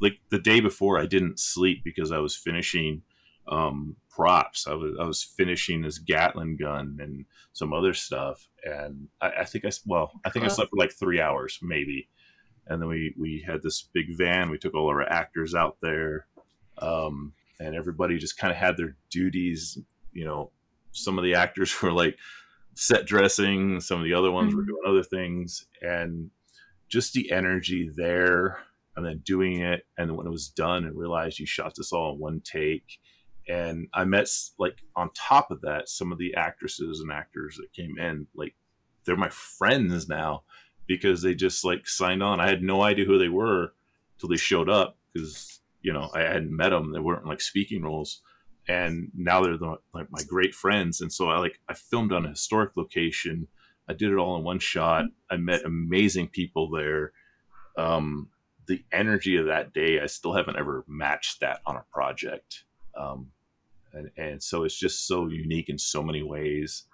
[0.00, 3.02] like the day before I didn't sleep because I was finishing
[3.48, 4.66] um, props.
[4.66, 9.44] I was I was finishing this Gatling gun and some other stuff, and I, I
[9.44, 12.08] think I well I think I slept for like three hours maybe,
[12.66, 14.50] and then we we had this big van.
[14.50, 16.26] We took all our actors out there,
[16.78, 19.78] um, and everybody just kind of had their duties.
[20.12, 20.50] You know,
[20.92, 22.18] some of the actors were like
[22.78, 24.58] set dressing, some of the other ones mm-hmm.
[24.58, 26.30] were doing other things, and
[26.88, 28.58] just the energy there
[28.96, 32.14] and then doing it and when it was done and realized you shot this all
[32.14, 32.98] in one take.
[33.48, 37.72] And i met like on top of that some of the actresses and actors that
[37.72, 38.54] came in like
[39.04, 40.42] they're my friends now
[40.86, 42.40] because they just like signed on.
[42.40, 43.72] I had no idea who they were
[44.18, 47.82] till they showed up because you know i hadn't met them they weren't like speaking
[47.82, 48.20] roles
[48.68, 52.26] and now they're the, like my great friends and so i like i filmed on
[52.26, 53.48] a historic location
[53.88, 57.12] i did it all in one shot i met amazing people there
[57.78, 58.28] um,
[58.66, 62.64] the energy of that day, I still haven't ever matched that on a project.
[62.96, 63.30] Um,
[63.92, 66.84] and, and so it's just so unique in so many ways.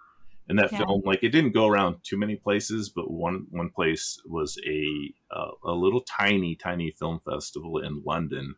[0.48, 0.78] And that yeah.
[0.78, 5.14] film, like it didn't go around too many places, but one one place was a
[5.30, 8.54] uh, a little tiny tiny film festival in London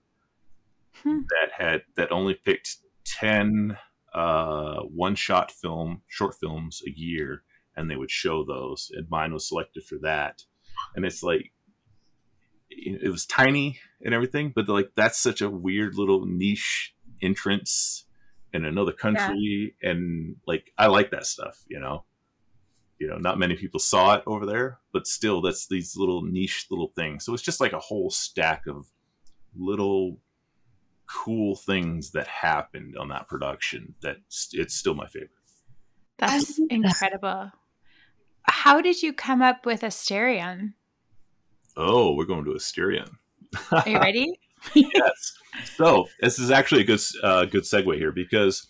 [1.04, 1.20] hmm.
[1.28, 3.78] that had that only picked ten
[4.12, 7.42] uh, one shot film short films a year,
[7.76, 8.90] and they would show those.
[8.94, 10.42] And mine was selected for that.
[10.94, 11.52] And it's like
[12.70, 18.04] it was tiny and everything, but like that's such a weird little niche entrance
[18.52, 19.90] in another country, yeah.
[19.90, 22.04] and like I like that stuff, you know.
[22.98, 26.66] You know, not many people saw it over there, but still, that's these little niche
[26.70, 27.26] little things.
[27.26, 28.90] So it's just like a whole stack of
[29.54, 30.18] little
[31.06, 33.94] cool things that happened on that production.
[34.02, 34.16] That
[34.52, 35.30] it's still my favorite.
[36.18, 37.52] That's incredible.
[38.42, 40.74] How did you come up with Asterion?
[41.76, 43.10] Oh, we're going to Asterion.
[43.70, 44.38] Are you ready?
[44.74, 45.34] yes.
[45.76, 48.66] So this is actually a good uh, good segue here because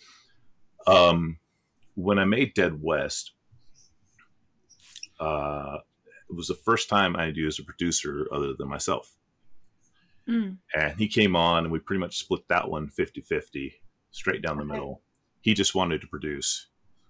[0.87, 1.39] um,
[1.95, 3.33] when I made Dead West,
[5.21, 5.79] uh,
[6.29, 9.15] it was the first time I had used a producer other than myself.
[10.29, 10.59] Mm.
[10.75, 13.75] And he came on and we pretty much split that one 50 50
[14.11, 14.73] straight down the okay.
[14.73, 15.03] middle.
[15.41, 16.67] He just wanted to produce.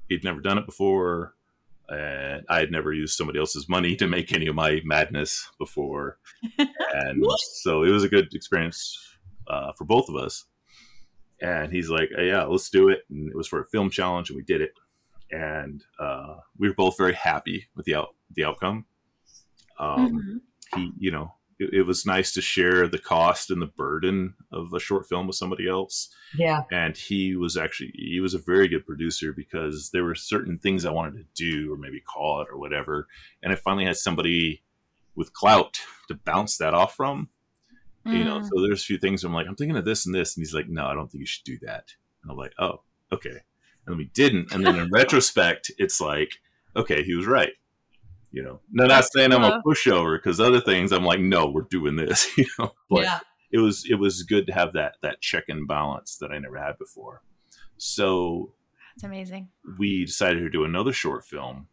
[0.08, 1.36] He'd never done it before
[1.88, 6.18] and I had never used somebody else's money to make any of my madness before,
[6.58, 7.24] and
[7.54, 8.98] so it was a good experience
[9.48, 10.44] uh, for both of us.
[11.40, 14.30] And he's like, hey, "Yeah, let's do it." And it was for a film challenge,
[14.30, 14.72] and we did it,
[15.30, 18.86] and uh, we were both very happy with the out the outcome.
[19.78, 20.80] Um, mm-hmm.
[20.80, 24.72] He, you know, it, it, was nice to share the cost and the burden of
[24.72, 26.08] a short film with somebody else.
[26.36, 26.62] Yeah.
[26.70, 30.84] And he was actually he was a very good producer because there were certain things
[30.84, 33.08] I wanted to do or maybe call it or whatever,
[33.42, 34.62] and I finally had somebody
[35.14, 37.28] with clout to bounce that off from.
[38.06, 38.18] Mm.
[38.18, 38.44] You know, mm.
[38.44, 40.54] so there's a few things I'm like, I'm thinking of this and this, and he's
[40.54, 41.94] like, No, I don't think you should do that.
[42.22, 43.38] And I'm like, Oh, okay.
[43.86, 44.52] And we didn't.
[44.52, 46.32] And then in retrospect, it's like,
[46.74, 47.52] okay, he was right
[48.36, 51.62] you know, no, not saying I'm a pushover because other things I'm like, no, we're
[51.62, 52.74] doing this, you know.
[52.90, 53.20] But yeah.
[53.50, 56.58] it was it was good to have that that check and balance that I never
[56.58, 57.22] had before.
[57.78, 58.52] So
[58.94, 59.48] that's amazing.
[59.78, 61.68] We decided to do another short film,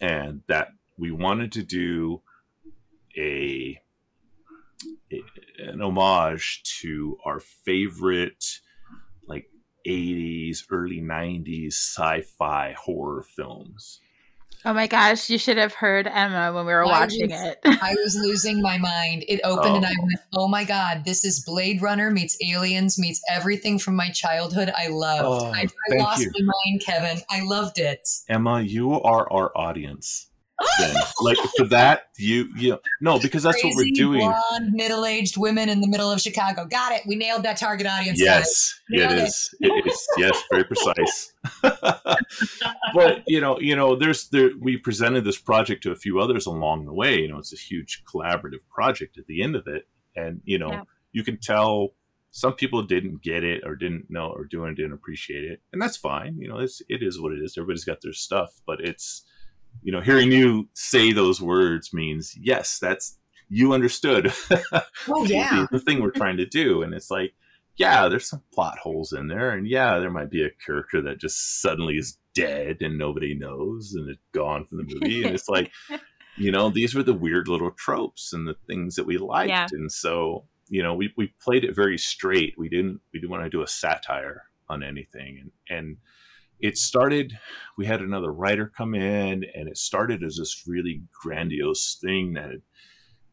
[0.00, 2.22] and that we wanted to do
[3.14, 3.78] a,
[5.12, 5.22] a
[5.58, 8.60] an homage to our favorite
[9.26, 9.50] like
[9.86, 14.00] 80s early 90s sci-fi horror films
[14.68, 17.58] Oh my gosh, you should have heard Emma when we were I watching was, it.
[17.64, 19.24] I was losing my mind.
[19.26, 19.76] It opened oh.
[19.76, 20.02] and I oh.
[20.02, 24.70] went, oh my God, this is Blade Runner meets Aliens meets everything from my childhood.
[24.76, 25.24] I loved.
[25.24, 26.30] Oh, I, I lost you.
[26.34, 27.22] my mind, Kevin.
[27.30, 28.06] I loved it.
[28.28, 30.27] Emma, you are our audience
[30.78, 30.96] then.
[31.20, 34.20] like for that, you you no, because that's Crazy, what we're doing.
[34.20, 36.66] Blonde, middle-aged women in the middle of Chicago.
[36.66, 37.02] Got it.
[37.06, 38.20] We nailed that target audience.
[38.20, 39.54] Yes, it is.
[39.60, 39.68] It.
[39.68, 40.06] it is.
[40.16, 41.32] Yes, very precise.
[41.62, 44.50] but you know, you know, there's there.
[44.60, 47.20] We presented this project to a few others along the way.
[47.20, 50.70] You know, it's a huge collaborative project at the end of it, and you know,
[50.70, 50.82] yeah.
[51.12, 51.94] you can tell
[52.30, 55.96] some people didn't get it or didn't know or doing didn't appreciate it, and that's
[55.96, 56.36] fine.
[56.38, 57.56] You know, it's it is what it is.
[57.56, 59.24] Everybody's got their stuff, but it's
[59.82, 64.32] you know, hearing you say those words means yes, that's you understood.
[65.08, 67.32] Oh yeah, the, the, thing we're trying to do, and it's like,
[67.76, 71.18] yeah, there's some plot holes in there, and yeah, there might be a character that
[71.18, 75.48] just suddenly is dead and nobody knows, and it's gone from the movie, and it's
[75.48, 75.72] like,
[76.36, 79.66] you know, these were the weird little tropes and the things that we liked, yeah.
[79.72, 82.54] and so you know, we we played it very straight.
[82.56, 85.96] We didn't we didn't want to do a satire on anything, and and
[86.60, 87.32] it started.
[87.76, 92.50] We had another writer come in, and it started as this really grandiose thing that.
[92.50, 92.62] It,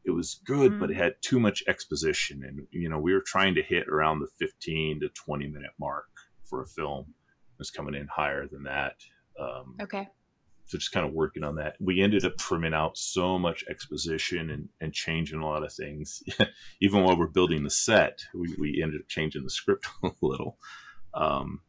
[0.08, 0.80] it was good, mm-hmm.
[0.80, 1.02] but it mm.
[1.02, 5.00] had too much exposition, and you know we were trying to hit around the 15
[5.00, 6.06] to 20 minute mark
[6.44, 7.06] for a film.
[7.08, 8.98] It was coming in higher than that.
[9.40, 10.08] Um, okay
[10.66, 11.76] so just kind of working on that.
[11.80, 16.24] We ended up trimming out so much exposition and, and changing a lot of things.
[16.82, 20.58] Even while we're building the set, we, we ended up changing the script a little.
[21.14, 21.62] Um,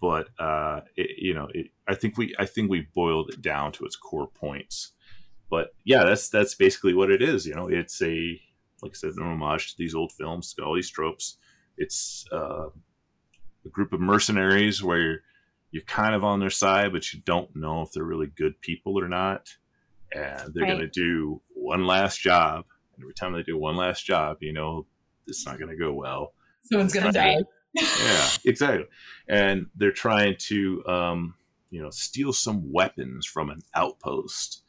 [0.00, 3.72] but uh, it, you know, it, I think we I think we boiled it down
[3.72, 4.92] to its core points.
[5.50, 7.46] But yeah, that's that's basically what it is.
[7.46, 8.40] You know, it's a
[8.82, 11.38] like I said, an homage to these old films, all these tropes.
[11.78, 12.68] It's uh,
[13.64, 15.22] a group of mercenaries where
[15.70, 18.98] you're kind of on their side, but you don't know if they're really good people
[18.98, 19.56] or not.
[20.12, 20.78] And they're right.
[20.78, 22.64] going to do one last job.
[22.94, 24.86] And every time they do one last job, you know,
[25.26, 26.32] it's not going to go well.
[26.62, 27.38] Someone's going to die.
[27.76, 28.86] Yeah, exactly.
[29.28, 31.34] And they're trying to, um,
[31.70, 34.62] you know, steal some weapons from an outpost,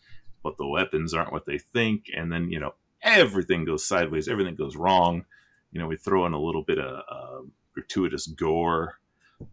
[0.43, 2.06] but the weapons aren't what they think.
[2.15, 5.26] And then, you know, everything goes sideways, everything goes wrong.
[5.72, 8.96] You know, we throw in a little bit of uh, gratuitous gore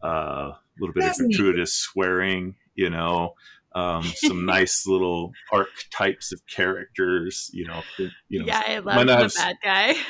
[0.03, 1.93] uh, a little bit That's of gratuitous neat.
[1.93, 3.35] swearing, you know,
[3.75, 7.83] um, some nice little archetypes of characters, you know.
[8.29, 9.95] You know yeah, I love the bad guy.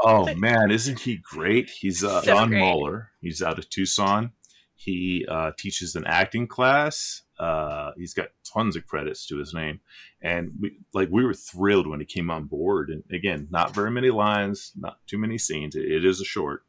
[0.00, 1.70] oh man, isn't he great?
[1.70, 2.60] He's uh, so Don great.
[2.60, 3.10] Muller.
[3.20, 4.32] He's out of Tucson.
[4.74, 7.22] He uh, teaches an acting class.
[7.38, 9.80] Uh, he's got tons of credits to his name,
[10.22, 12.90] and we like we were thrilled when he came on board.
[12.90, 15.74] And again, not very many lines, not too many scenes.
[15.74, 16.62] it, it is a short,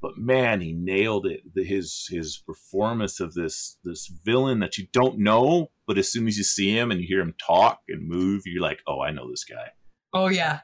[0.00, 1.42] but man, he nailed it.
[1.54, 6.26] The, his his performance of this this villain that you don't know, but as soon
[6.28, 9.10] as you see him and you hear him talk and move, you're like, oh, I
[9.10, 9.70] know this guy.
[10.12, 10.60] Oh yeah,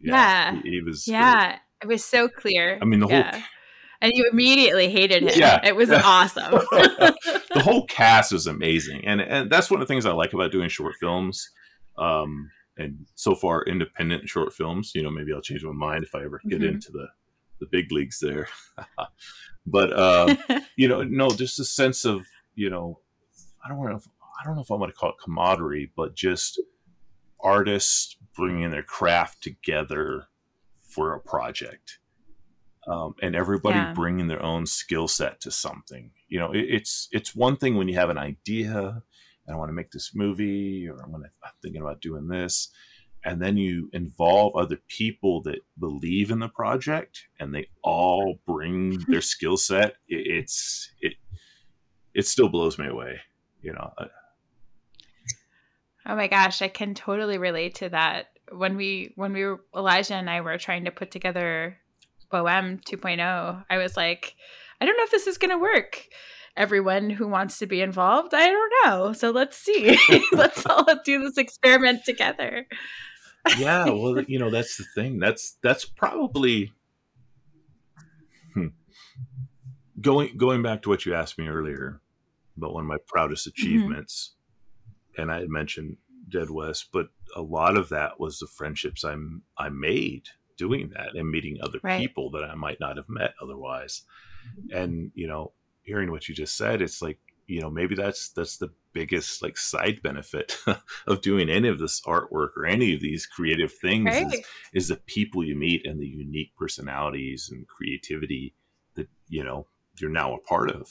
[0.00, 0.52] yeah.
[0.52, 0.62] yeah.
[0.62, 1.06] He, he, was.
[1.06, 1.60] Yeah, great.
[1.82, 2.78] it was so clear.
[2.80, 3.32] I mean, the yeah.
[3.32, 3.42] whole.
[4.00, 5.32] And you immediately hated him.
[5.34, 6.52] Yeah, it was awesome.
[6.72, 10.52] the whole cast was amazing, and and that's one of the things I like about
[10.52, 11.50] doing short films.
[11.96, 14.92] Um, and so far, independent short films.
[14.94, 16.74] You know, maybe I'll change my mind if I ever get mm-hmm.
[16.74, 17.06] into the
[17.60, 18.48] the big leagues there.
[19.66, 20.34] but uh,
[20.76, 23.00] you know, no, just a sense of you know,
[23.64, 24.06] I don't know, if,
[24.40, 26.60] I don't know if I want to call it camaraderie, but just
[27.40, 30.26] artists bringing their craft together
[30.88, 31.98] for a project.
[32.86, 33.94] Um, and everybody yeah.
[33.94, 36.10] bringing their own skill set to something.
[36.28, 39.02] You know, it, it's it's one thing when you have an idea,
[39.46, 42.70] and I want to make this movie, or I'm, gonna, I'm thinking about doing this,
[43.24, 48.98] and then you involve other people that believe in the project and they all bring
[49.08, 51.14] their skill set it, it's it
[52.14, 53.20] it still blows me away
[53.62, 53.92] you know
[56.06, 60.14] oh my gosh i can totally relate to that when we when we were elijah
[60.14, 61.76] and i were trying to put together
[62.32, 64.34] bohème 2.0 i was like
[64.80, 66.06] i don't know if this is going to work
[66.56, 69.98] everyone who wants to be involved i don't know so let's see
[70.32, 72.66] let's all do this experiment together
[73.58, 75.18] yeah, well, you know, that's the thing.
[75.18, 76.72] That's that's probably
[78.54, 78.68] hmm,
[80.00, 82.00] going going back to what you asked me earlier
[82.56, 83.62] about one of my proudest mm-hmm.
[83.62, 84.43] achievements, mm-hmm.
[85.16, 85.96] And I had mentioned
[86.28, 91.14] Dead West, but a lot of that was the friendships I'm I made doing that
[91.14, 92.00] and meeting other right.
[92.00, 94.02] people that I might not have met otherwise.
[94.72, 98.56] And you know, hearing what you just said, it's like you know maybe that's that's
[98.56, 100.56] the biggest like side benefit
[101.06, 104.32] of doing any of this artwork or any of these creative things right.
[104.32, 108.54] is, is the people you meet and the unique personalities and creativity
[108.94, 109.66] that you know
[110.00, 110.88] you're now a part of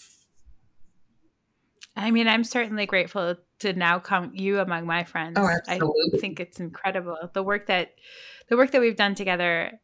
[1.95, 6.11] i mean i'm certainly grateful to now count you among my friends oh, absolutely.
[6.13, 7.93] i think it's incredible the work that
[8.49, 9.79] the work that we've done together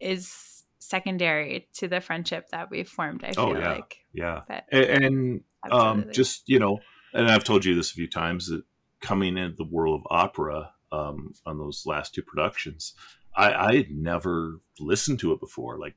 [0.00, 3.72] is secondary to the friendship that we've formed i oh, feel oh, yeah.
[3.72, 4.40] like yeah
[4.72, 6.80] and, and um, just you know
[7.12, 8.62] and I've told you this a few times that
[9.00, 12.94] coming into the world of opera um, on those last two productions,
[13.36, 15.78] I, I had never listened to it before.
[15.78, 15.96] Like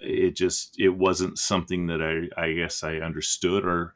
[0.00, 3.94] it just it wasn't something that I I guess I understood or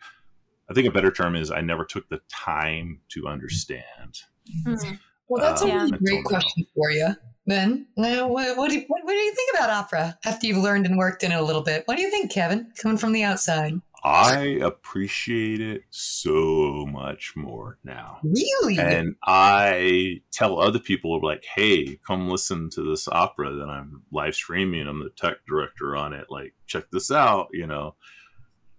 [0.68, 4.20] I think a better term is I never took the time to understand.
[4.64, 4.95] Mm-hmm.
[5.28, 6.66] Well, that's um, a really great question know.
[6.74, 7.14] for you,
[7.47, 7.86] Ben.
[7.97, 10.86] Now, what, what, do you, what, what do you think about opera after you've learned
[10.86, 11.82] and worked in it a little bit?
[11.86, 13.80] What do you think, Kevin, coming from the outside?
[14.05, 18.20] I appreciate it so much more now.
[18.22, 18.78] Really?
[18.78, 24.36] And I tell other people like, "Hey, come listen to this opera that I'm live
[24.36, 24.86] streaming.
[24.86, 26.26] I'm the tech director on it.
[26.30, 27.49] Like, check this out.
[27.53, 27.97] You know,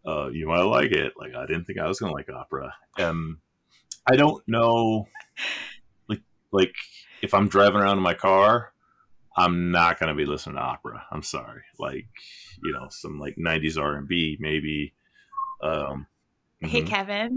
[0.08, 1.14] uh, you might like it.
[1.18, 2.74] Like, I didn't think I was gonna like opera.
[2.98, 3.42] Um,
[4.10, 5.08] I don't know,
[6.08, 6.74] like, like
[7.22, 8.72] if I'm driving around in my car,
[9.36, 11.06] I'm not going to be listening to opera.
[11.12, 11.62] I'm sorry.
[11.78, 12.08] Like,
[12.64, 14.94] you know, some like 90s R&B maybe.
[15.62, 16.08] Um,
[16.60, 16.88] Hey, mhm.
[16.88, 17.36] Kevin.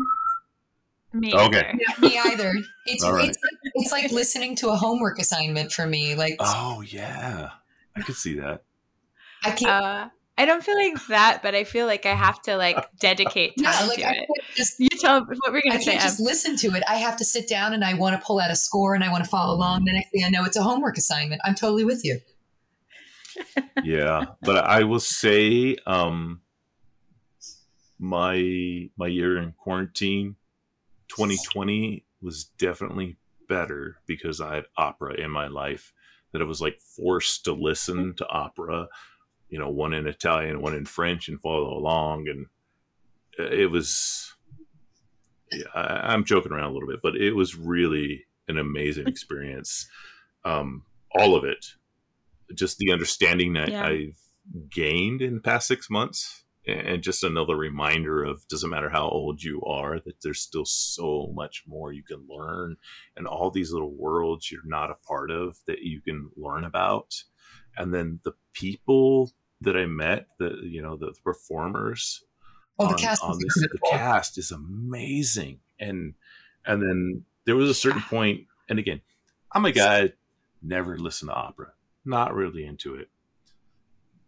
[1.13, 1.59] Me Okay.
[1.59, 1.75] either.
[1.79, 2.55] Yeah, me either.
[2.87, 3.29] It's All right.
[3.29, 6.15] it's like, it's like listening to a homework assignment for me.
[6.15, 7.51] Like Oh yeah,
[7.97, 8.63] I could see that.
[9.45, 9.71] I can't.
[9.71, 10.09] Uh,
[10.41, 13.75] I don't feel like that, but I feel like I have to like dedicate time
[13.81, 14.17] yeah, like to I it.
[14.27, 15.93] can't just You tell what we're gonna say.
[15.93, 16.27] can't just Em.
[16.27, 16.83] listen to it.
[16.89, 19.11] I have to sit down and I want to pull out a score and I
[19.11, 19.85] want to follow along.
[19.85, 21.41] The next thing I know, it's a homework assignment.
[21.45, 22.21] I'm totally with you.
[23.85, 26.41] Yeah, but I will say, um,
[27.99, 30.37] my my year in quarantine,
[31.09, 33.17] 2020 was definitely
[33.49, 35.93] better because I had opera in my life.
[36.33, 38.87] That I was like forced to listen to opera,
[39.51, 42.47] you know, one in Italian, one in French, and follow along, and
[43.39, 44.35] it was.
[45.53, 49.89] Yeah, I, I'm joking around a little bit, but it was really an amazing experience.
[50.45, 51.67] Um, all of it,
[52.55, 53.85] just the understanding that Yeah.
[53.85, 54.19] I've
[54.71, 59.43] gained in the past six months, and just another reminder of doesn't matter how old
[59.43, 62.77] you are, that there's still so much more you can learn,
[63.17, 67.25] and all these little worlds you're not a part of that you can learn about,
[67.77, 69.33] and then the people
[69.63, 72.25] that I met, the you know the performers.
[72.79, 75.61] Oh, the on- cast on is this- the cast is amazing.
[75.79, 76.15] And
[76.67, 79.01] and then there was a certain point and again
[79.53, 80.13] i'm a guy
[80.63, 81.73] never listen to opera
[82.05, 83.09] not really into it.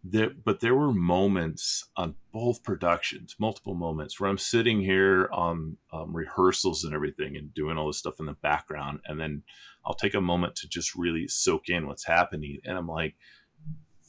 [0.03, 5.77] There but there were moments on both productions multiple moments where i'm sitting here on
[5.93, 9.43] um, rehearsals and everything and doing all this stuff in the background and then
[9.85, 13.15] i'll take a moment to just really soak in what's happening and i'm like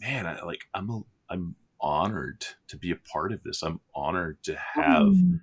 [0.01, 4.43] man I, like i'm a, i'm honored to be a part of this i'm honored
[4.43, 5.41] to have Mm.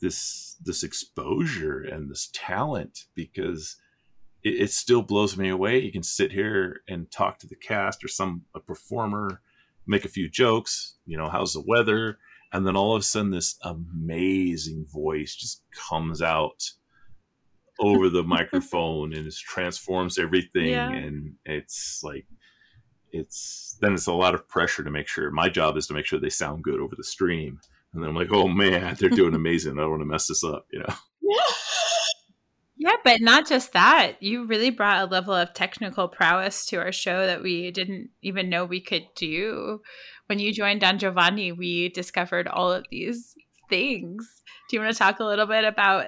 [0.00, 3.76] this this exposure and this talent because
[4.42, 5.78] it, it still blows me away.
[5.80, 9.42] You can sit here and talk to the cast or some a performer,
[9.86, 10.94] make a few jokes.
[11.06, 12.18] You know, how's the weather?
[12.52, 16.70] And then all of a sudden, this amazing voice just comes out
[17.78, 20.70] over the microphone and it transforms everything.
[20.70, 20.90] Yeah.
[20.90, 22.26] And it's like
[23.12, 25.30] it's then it's a lot of pressure to make sure.
[25.30, 27.60] My job is to make sure they sound good over the stream.
[27.92, 29.72] And then I'm like, oh man, they're doing amazing.
[29.78, 30.94] I don't want to mess this up, you know.
[32.82, 34.14] Yeah, but not just that.
[34.20, 38.48] You really brought a level of technical prowess to our show that we didn't even
[38.48, 39.82] know we could do.
[40.28, 43.34] When you joined Don Giovanni, we discovered all of these
[43.68, 44.42] things.
[44.70, 46.06] Do you want to talk a little bit about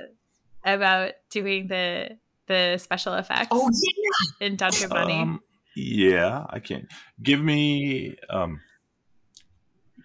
[0.65, 4.47] about doing the the special effects Oh yeah.
[4.47, 5.21] in Don Giovanni?
[5.21, 5.41] Um,
[5.77, 6.89] yeah, I can.
[7.23, 8.17] Give me.
[8.29, 8.61] Um,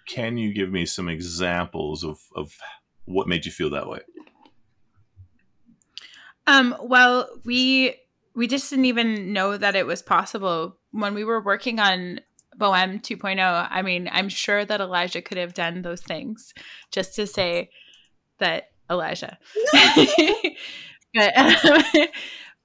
[0.07, 2.53] can you give me some examples of of
[3.05, 3.99] what made you feel that way?
[6.45, 7.95] Um, well, we
[8.35, 12.21] we just didn't even know that it was possible when we were working on
[12.57, 13.67] Bohème 2.0.
[13.69, 16.53] I mean, I'm sure that Elijah could have done those things
[16.91, 17.69] just to say
[18.39, 19.37] that Elijah.
[21.13, 21.33] but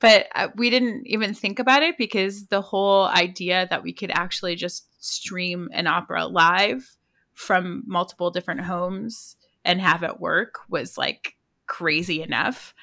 [0.03, 4.11] but uh, we didn't even think about it because the whole idea that we could
[4.11, 6.97] actually just stream an opera live
[7.35, 11.37] from multiple different homes and have it work was like
[11.69, 12.75] crazy enough.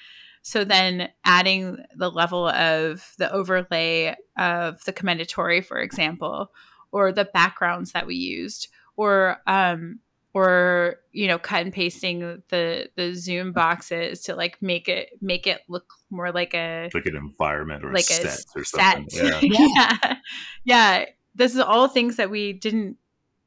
[0.44, 6.54] So then adding the level of the overlay of the Commendatore, for example,
[6.94, 10.00] or the backgrounds that we used, or um,
[10.34, 15.48] or you know, cut and pasting the the Zoom boxes to like make it make
[15.48, 19.12] it look more like a Like an environment or like a set or set.
[19.12, 19.52] something.
[19.52, 19.98] Yeah.
[20.04, 20.16] yeah.
[20.64, 21.06] yeah.
[21.36, 22.98] This is all things that we didn't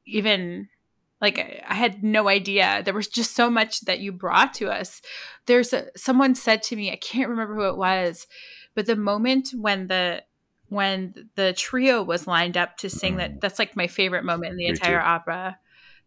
[0.07, 0.69] even
[1.21, 2.83] like I had no idea.
[2.85, 5.01] There was just so much that you brought to us.
[5.47, 8.27] There's a, someone said to me, I can't remember who it was,
[8.75, 10.25] but the moment when the
[10.69, 13.41] when the trio was lined up to sing that mm.
[13.41, 15.07] that's like my favorite moment in the Me entire too.
[15.07, 15.59] opera.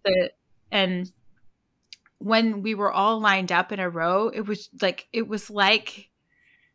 [0.03, 0.31] The
[0.71, 1.11] and
[2.17, 6.09] when we were all lined up in a row, it was like it was like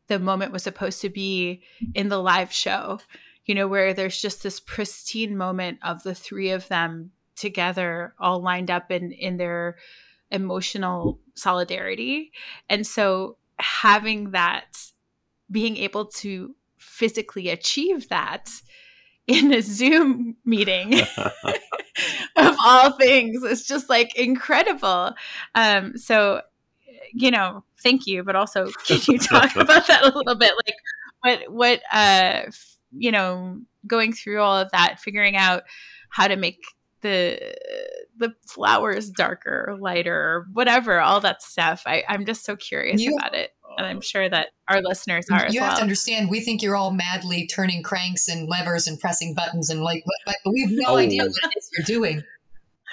[0.09, 1.63] the moment was supposed to be
[1.95, 3.01] in the live show,
[3.47, 8.41] you know, where there's just this pristine moment of the three of them together, all
[8.41, 9.77] lined up in in their
[10.31, 12.33] emotional solidarity.
[12.69, 14.79] And so having that
[15.51, 18.51] being able to physically achieve that
[19.31, 21.01] in a Zoom meeting
[22.37, 25.13] of all things It's just like incredible.
[25.55, 26.43] Um, so,
[27.13, 30.53] you know, thank you, but also can you talk about that a little bit?
[30.67, 30.75] Like,
[31.23, 35.63] what, what, uh, f- you know, going through all of that, figuring out
[36.11, 36.59] how to make
[37.03, 37.55] the
[38.19, 43.01] the flowers darker or lighter or whatever all that stuff I, i'm just so curious
[43.01, 45.49] You- about it and I'm sure that our listeners are.
[45.49, 45.71] You well.
[45.71, 46.31] have to understand.
[46.31, 50.37] We think you're all madly turning cranks and levers and pressing buttons and like, but
[50.47, 50.97] we have no oh.
[50.97, 52.23] idea what it is you're doing.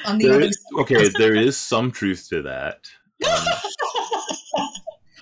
[0.06, 2.80] On the there is, okay, there is some truth to that.
[3.28, 4.70] Um,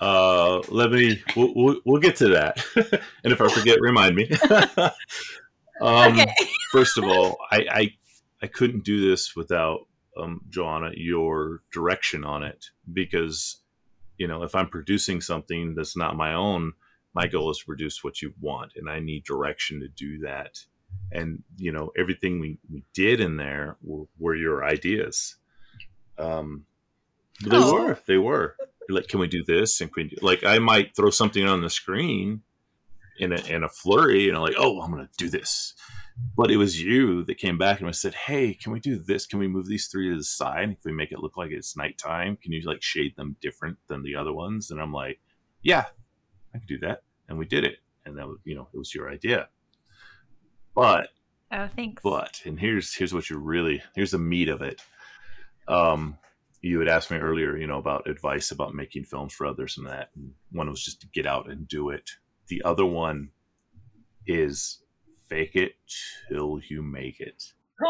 [0.00, 1.22] uh, let me.
[1.34, 2.64] We'll, we'll, we'll, get to that,
[3.24, 4.30] and if I forget, remind me.
[4.50, 4.92] um,
[5.80, 6.26] okay.
[6.70, 7.94] first of all, I, I
[8.42, 9.86] I couldn't do this without
[10.20, 13.62] um, Joanna your direction on it because
[14.18, 16.72] you know if I'm producing something that's not my own,
[17.14, 20.58] my goal is to produce what you want, and I need direction to do that.
[21.12, 25.36] And you know everything we, we did in there were, were your ideas.
[26.18, 26.64] Um,
[27.44, 27.72] they oh.
[27.72, 27.98] were.
[28.06, 28.56] They were.
[28.88, 29.80] Like, can we do this?
[29.80, 32.42] And can we do, like, I might throw something on the screen
[33.18, 35.74] in a, in a flurry, and I'm like, oh, I'm to do this
[36.36, 39.26] but it was you that came back and said, "Hey, can we do this?
[39.26, 40.70] Can we move these three to the side?
[40.70, 44.02] If we make it look like it's nighttime, can you like shade them different than
[44.02, 45.20] the other ones?" And I'm like,
[45.62, 45.86] "Yeah,
[46.54, 48.94] I can do that." And we did it, and that was you know it was
[48.94, 49.48] your idea.
[50.74, 51.08] But
[51.52, 52.02] oh, thanks.
[52.02, 54.82] But and here's here's what you're really here's the meat of it.
[55.68, 56.18] Um,
[56.62, 59.86] you had asked me earlier, you know, about advice about making films for others and
[59.86, 60.10] that.
[60.16, 62.10] And one was just to get out and do it.
[62.48, 63.30] The other one
[64.26, 64.82] is
[65.28, 65.74] fake it
[66.28, 67.52] till you make it.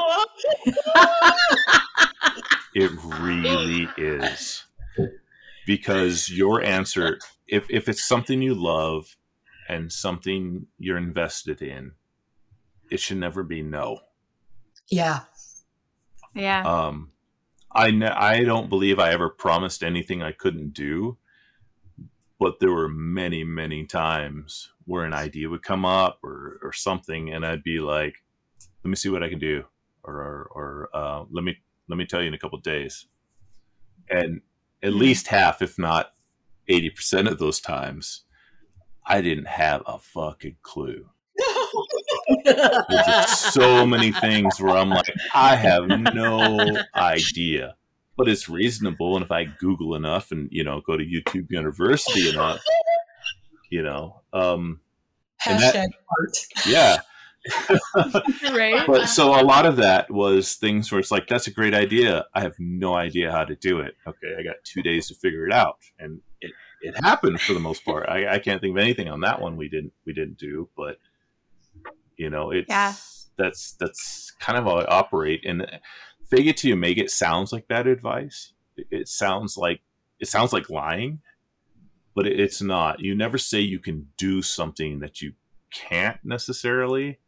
[2.74, 4.64] it really is.
[5.66, 9.16] Because your answer, if, if it's something you love
[9.68, 11.93] and something you're invested in,
[12.91, 14.01] it should never be no.
[14.89, 15.20] Yeah.
[16.34, 16.62] Yeah.
[16.62, 17.12] Um,
[17.72, 21.18] I, ne- I don't believe I ever promised anything I couldn't do,
[22.39, 27.32] but there were many, many times where an idea would come up or, or something,
[27.32, 28.14] and I'd be like,
[28.82, 29.64] "Let me see what I can do,"
[30.03, 31.57] or or, or uh, "Let me
[31.89, 33.07] let me tell you in a couple days."
[34.09, 34.41] And
[34.82, 34.99] at mm-hmm.
[34.99, 36.14] least half, if not
[36.68, 38.24] eighty percent of those times,
[39.07, 41.09] I didn't have a fucking clue.
[42.45, 46.59] There's just so many things where I'm like, I have no
[46.95, 47.76] idea,
[48.16, 49.16] but it's reasonable.
[49.16, 52.61] And if I Google enough and you know go to YouTube University enough,
[53.70, 54.22] you know.
[54.32, 54.80] Um,
[55.44, 56.38] Hashtag that, art.
[56.66, 56.98] Yeah.
[58.52, 58.86] right.
[58.86, 62.26] But so a lot of that was things where it's like, that's a great idea.
[62.34, 63.94] I have no idea how to do it.
[64.06, 66.52] Okay, I got two days to figure it out, and it
[66.82, 68.08] it happened for the most part.
[68.08, 70.98] I, I can't think of anything on that one we didn't we didn't do, but
[72.16, 72.94] you know, it's yeah.
[73.36, 75.44] that's that's kind of how I operate.
[75.46, 75.66] And
[76.28, 78.52] fake it till you make it sounds like bad advice.
[78.76, 79.80] It, it sounds like
[80.18, 81.20] it sounds like lying
[82.16, 82.98] but it's not.
[83.00, 85.34] You never say you can do something that you
[85.70, 87.20] can't necessarily,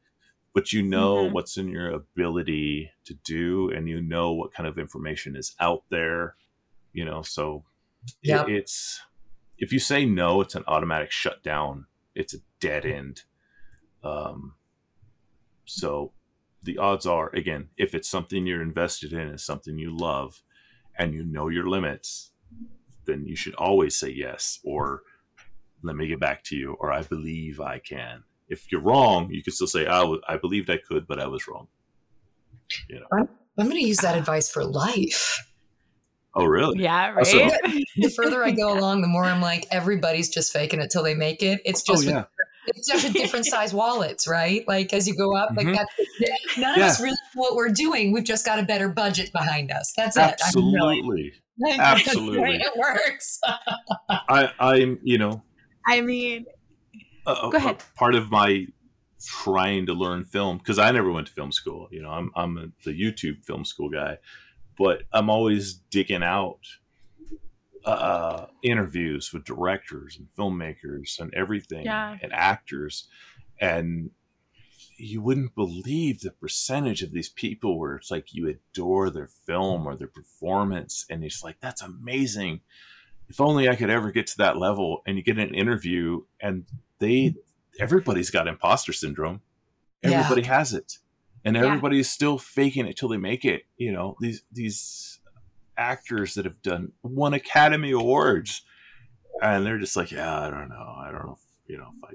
[0.54, 1.34] but you know mm-hmm.
[1.34, 5.84] what's in your ability to do and you know what kind of information is out
[5.90, 6.36] there,
[6.94, 7.64] you know, so
[8.22, 8.48] yep.
[8.48, 9.02] it, it's
[9.58, 11.84] if you say no, it's an automatic shutdown.
[12.14, 13.22] It's a dead end.
[14.02, 14.54] Um,
[15.66, 16.12] so
[16.62, 20.42] the odds are, again, if it's something you're invested in, is something you love,
[20.98, 22.32] and you know your limits,
[23.08, 25.02] then you should always say yes or
[25.82, 28.22] let me get back to you or I believe I can.
[28.48, 31.26] If you're wrong, you can still say I, w- I believed I could, but I
[31.26, 31.68] was wrong.
[32.88, 33.06] You know.
[33.12, 33.28] I'm,
[33.58, 35.44] I'm going to use that advice for life.
[36.34, 36.82] Oh, really?
[36.82, 37.26] Yeah, right.
[37.26, 37.38] So,
[37.96, 41.14] the further I go along, the more I'm like, everybody's just faking it till they
[41.14, 41.60] make it.
[41.64, 42.24] It's just, oh, yeah.
[42.66, 44.66] it's just a different size wallets, right?
[44.68, 45.76] Like as you go up, like mm-hmm.
[45.76, 46.84] that's none yeah.
[46.84, 48.12] of us really know what we're doing.
[48.12, 49.92] We've just got a better budget behind us.
[49.96, 50.72] That's Absolutely.
[50.72, 50.82] it.
[50.82, 51.32] Absolutely.
[51.66, 53.40] Absolutely, it works.
[54.10, 55.42] I, I'm, you know,
[55.86, 56.46] I mean,
[57.26, 57.82] uh, go ahead.
[57.96, 58.66] part of my
[59.24, 61.88] trying to learn film because I never went to film school.
[61.90, 64.18] You know, I'm I'm a, the YouTube film school guy,
[64.76, 66.60] but I'm always digging out
[67.84, 72.16] uh, interviews with directors and filmmakers and everything yeah.
[72.22, 73.08] and actors,
[73.60, 74.10] and
[74.98, 79.86] you wouldn't believe the percentage of these people where it's like you adore their film
[79.86, 82.60] or their performance and it's like that's amazing.
[83.28, 86.64] If only i could ever get to that level and you get an interview and
[86.98, 87.34] they
[87.78, 89.40] everybody's got imposter syndrome.
[90.02, 90.58] Everybody yeah.
[90.58, 90.98] has it.
[91.44, 93.62] And everybody is still faking it till they make it.
[93.76, 95.20] You know these these
[95.76, 98.62] actors that have done won academy awards
[99.40, 100.94] and they're just like yeah i don't know.
[100.98, 102.12] I don't know if, you know if i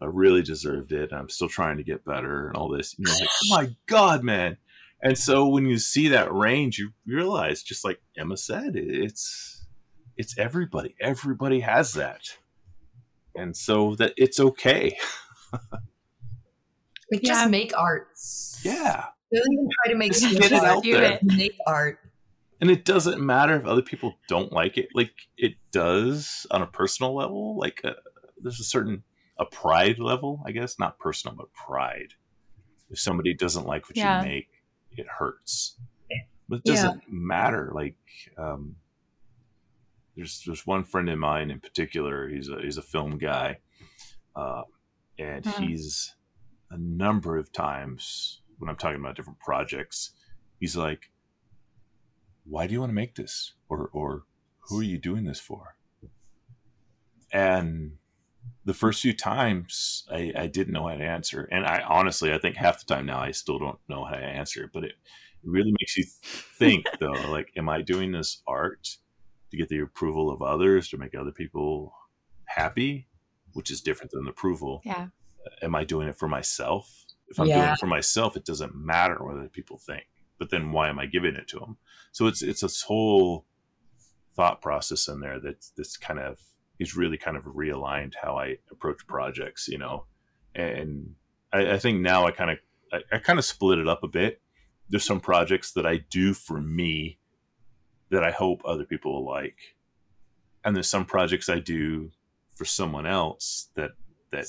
[0.00, 1.12] I really deserved it.
[1.12, 2.94] I'm still trying to get better and all this.
[2.96, 4.58] And you're like, oh my God, man.
[5.02, 9.66] And so when you see that range, you realize, just like Emma said, it's
[10.16, 10.94] it's everybody.
[11.00, 12.36] Everybody has that.
[13.34, 14.96] And so that it's okay.
[17.12, 18.08] like just make art.
[18.62, 19.06] Yeah.
[19.32, 21.18] Don't even try to make get it out there.
[21.22, 21.98] Make art.
[22.60, 24.88] and it doesn't matter if other people don't like it.
[24.94, 27.58] Like it does on a personal level.
[27.58, 27.92] Like uh,
[28.40, 29.02] there's a certain
[29.38, 32.14] a pride level, I guess, not personal, but pride.
[32.90, 34.22] If somebody doesn't like what yeah.
[34.22, 34.48] you make,
[34.92, 35.76] it hurts.
[36.48, 37.08] But it doesn't yeah.
[37.08, 37.72] matter.
[37.74, 37.96] Like
[38.38, 38.76] um,
[40.16, 42.28] there's there's one friend of mine in particular.
[42.28, 43.58] He's a he's a film guy,
[44.34, 44.62] uh,
[45.18, 45.62] and mm-hmm.
[45.64, 46.14] he's
[46.70, 50.12] a number of times when I'm talking about different projects,
[50.60, 51.10] he's like,
[52.44, 54.24] "Why do you want to make this?" or or
[54.68, 55.76] "Who are you doing this for?"
[57.32, 57.98] And
[58.64, 62.38] the first few times I, I didn't know how to answer, and I honestly I
[62.38, 64.70] think half the time now I still don't know how to answer.
[64.72, 64.92] But it,
[65.46, 66.04] really makes you
[66.58, 68.96] think though, like, am I doing this art
[69.50, 71.94] to get the approval of others to make other people
[72.46, 73.06] happy,
[73.52, 74.82] which is different than approval?
[74.84, 75.08] Yeah.
[75.62, 77.04] Am I doing it for myself?
[77.28, 77.56] If I'm yeah.
[77.56, 80.06] doing it for myself, it doesn't matter what other people think.
[80.38, 81.78] But then why am I giving it to them?
[82.12, 83.46] So it's it's this whole
[84.34, 86.38] thought process in there that's that's kind of
[86.78, 90.04] is really kind of realigned how I approach projects, you know.
[90.54, 91.14] And
[91.52, 92.58] I, I think now I kind of
[92.92, 94.40] I, I kind of split it up a bit.
[94.88, 97.18] There's some projects that I do for me
[98.10, 99.58] that I hope other people will like.
[100.64, 102.12] And there's some projects I do
[102.54, 103.90] for someone else that
[104.30, 104.46] that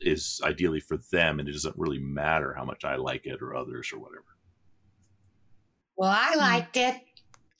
[0.00, 3.56] is ideally for them and it doesn't really matter how much I like it or
[3.56, 4.24] others or whatever.
[5.96, 6.38] Well, I hmm.
[6.38, 6.96] liked it.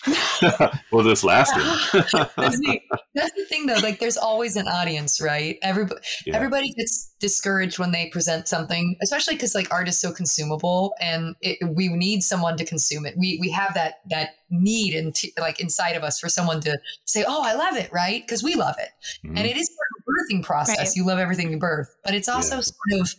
[0.92, 2.04] well, this last one.
[2.36, 3.78] that's, the, thing, though.
[3.82, 5.58] Like, there's always an audience, right?
[5.62, 6.36] Everybody, yeah.
[6.36, 11.34] everybody gets discouraged when they present something, especially because like art is so consumable, and
[11.40, 13.14] it, we need someone to consume it.
[13.16, 17.24] We we have that that need and like inside of us for someone to say,
[17.26, 18.22] "Oh, I love it," right?
[18.22, 18.90] Because we love it,
[19.26, 19.36] mm-hmm.
[19.36, 20.78] and it is part of the birthing process.
[20.78, 20.96] Right.
[20.96, 22.60] You love everything you birth, but it's also yeah.
[22.60, 23.14] sort of,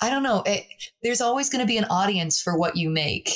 [0.00, 0.42] I don't know.
[0.46, 0.66] It,
[1.02, 3.30] there's always going to be an audience for what you make,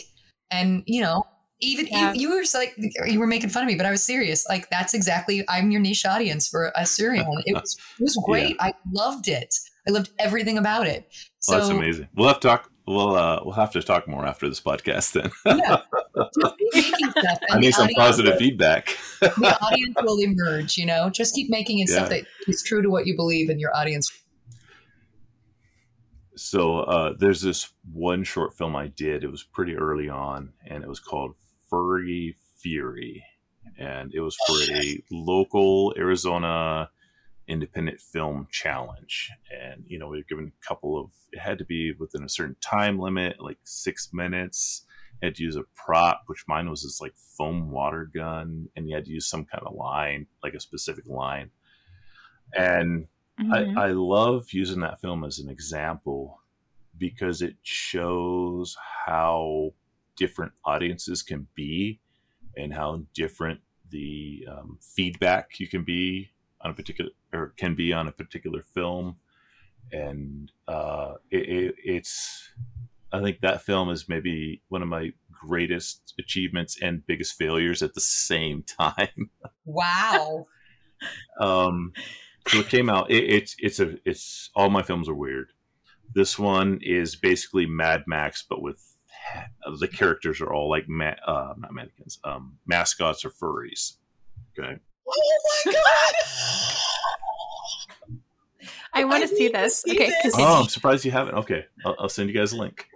[0.51, 1.25] and you know
[1.61, 2.13] even yeah.
[2.13, 2.75] you, you, were like
[3.07, 4.47] you were making fun of me, but I was serious.
[4.49, 7.27] Like that's exactly I'm your niche audience for Assyrian.
[7.47, 8.57] It was it was great.
[8.59, 8.67] Yeah.
[8.67, 9.55] I loved it.
[9.87, 11.09] I loved everything about it.
[11.39, 12.09] So well, that's amazing.
[12.15, 12.71] We'll have to talk.
[12.87, 15.31] We'll uh, we'll have to talk more after this podcast then.
[15.59, 15.83] yeah,
[17.51, 18.97] I need some positive will, feedback.
[19.21, 20.77] the audience will emerge.
[20.77, 21.97] You know, just keep making it yeah.
[21.97, 24.11] stuff that is true to what you believe, and your audience
[26.37, 29.25] so uh, there's this one short film I did.
[29.25, 31.35] It was pretty early on, and it was called
[31.71, 33.25] Furry Fury,
[33.79, 36.91] and it was for a local Arizona
[37.47, 39.31] independent film challenge.
[39.51, 41.11] And you know, we were given a couple of.
[41.33, 44.85] It had to be within a certain time limit, like six minutes.
[45.21, 48.89] You had to use a prop, which mine was this like foam water gun, and
[48.89, 51.51] you had to use some kind of line, like a specific line.
[52.55, 53.07] And
[53.41, 53.79] mm-hmm.
[53.79, 56.41] I, I love using that film as an example
[56.99, 59.73] because it shows how
[60.17, 62.01] different audiences can be
[62.57, 66.31] and how different the um, feedback you can be
[66.61, 69.17] on a particular or can be on a particular film.
[69.93, 72.51] And uh, it, it, it's
[73.13, 77.95] i think that film is maybe one of my greatest achievements and biggest failures at
[77.95, 79.31] the same time.
[79.65, 80.47] Wow.
[81.39, 81.93] Um
[82.49, 85.53] so it came out it, it's it's a it's all my films are weird.
[86.13, 88.90] This one is basically mad max but with
[89.79, 93.97] the characters are all like ma- uh, not mannequins, um, mascots or furries.
[94.59, 94.79] Okay.
[95.09, 96.15] Oh my god!
[98.93, 99.83] I want to see this.
[99.83, 100.13] See okay.
[100.23, 100.35] This.
[100.37, 101.35] Oh, I'm surprised you haven't.
[101.35, 102.87] Okay, I'll, I'll send you guys a link.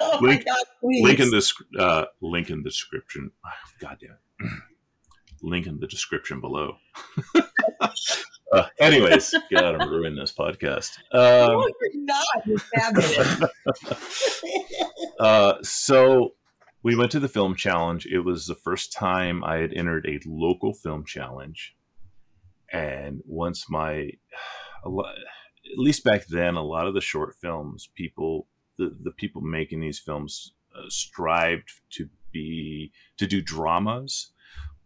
[0.00, 0.64] Oh link, my god!
[0.82, 3.30] Link in the uh, link in the description.
[3.80, 4.52] God damn it.
[5.42, 6.76] link in the description below.
[8.54, 10.98] Uh, anyways, God, I'm ruining this podcast.
[11.12, 12.26] Um, no, you're not.
[12.46, 13.50] You're
[15.20, 16.34] uh, so
[16.84, 18.06] we went to the film challenge.
[18.06, 21.74] It was the first time I had entered a local film challenge,
[22.72, 24.10] and once my,
[24.86, 25.16] lot,
[25.72, 28.46] at least back then, a lot of the short films, people,
[28.78, 34.30] the the people making these films, uh, strived to be to do dramas.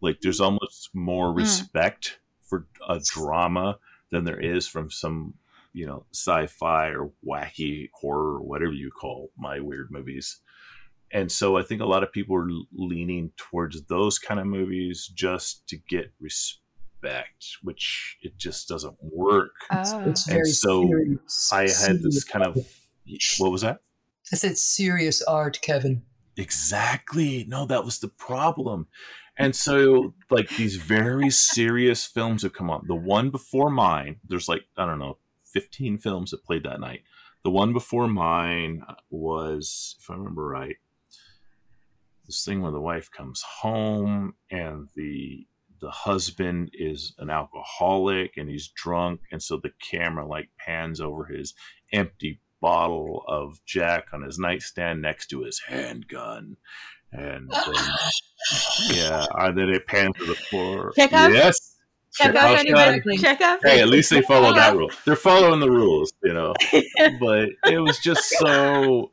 [0.01, 1.37] Like there's almost more hmm.
[1.37, 2.17] respect.
[2.17, 3.77] Mm for a drama
[4.11, 5.35] than there is from some
[5.73, 10.39] you know sci-fi or wacky horror or whatever you call my weird movies.
[11.11, 15.09] And so i think a lot of people are leaning towards those kind of movies
[15.13, 19.51] just to get respect which it just doesn't work.
[19.71, 20.01] Oh.
[20.01, 21.49] it's and so serious.
[21.53, 22.57] i had this kind of
[23.37, 23.79] what was that?
[24.31, 26.03] I said serious art kevin.
[26.37, 27.45] Exactly.
[27.47, 28.87] No that was the problem
[29.39, 32.83] and so, like, these very serious films have come on.
[32.87, 37.03] The one before mine, there's like, I don't know, 15 films that played that night.
[37.45, 40.75] The one before mine was, if I remember right,
[42.25, 45.47] this thing where the wife comes home and the
[45.81, 51.25] the husband is an alcoholic and he's drunk and so the camera like pans over
[51.25, 51.53] his
[51.93, 56.57] empty bottle of jack on his nightstand next to his handgun
[57.11, 57.75] and then,
[58.95, 61.31] yeah and then it pans to the floor Chekhov?
[61.33, 61.75] yes
[62.15, 63.17] Check Chekhov out anybody.
[63.17, 63.59] Check out.
[63.63, 66.53] hey at least they follow that rule they're following the rules you know
[67.19, 69.11] but it was just so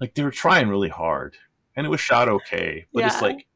[0.00, 1.36] like they were trying really hard
[1.76, 3.46] and it was shot okay but it's like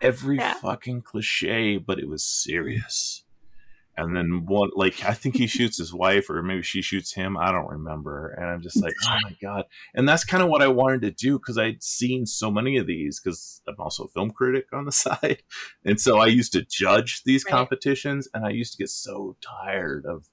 [0.00, 0.54] every Yeah.
[0.54, 3.22] fucking cliche but it was serious
[4.00, 7.36] and then one like i think he shoots his wife or maybe she shoots him
[7.36, 10.62] i don't remember and i'm just like oh my god and that's kind of what
[10.62, 14.08] i wanted to do because i'd seen so many of these because i'm also a
[14.08, 15.42] film critic on the side
[15.84, 17.52] and so i used to judge these Right.
[17.52, 20.26] competitions and i used to get so tired of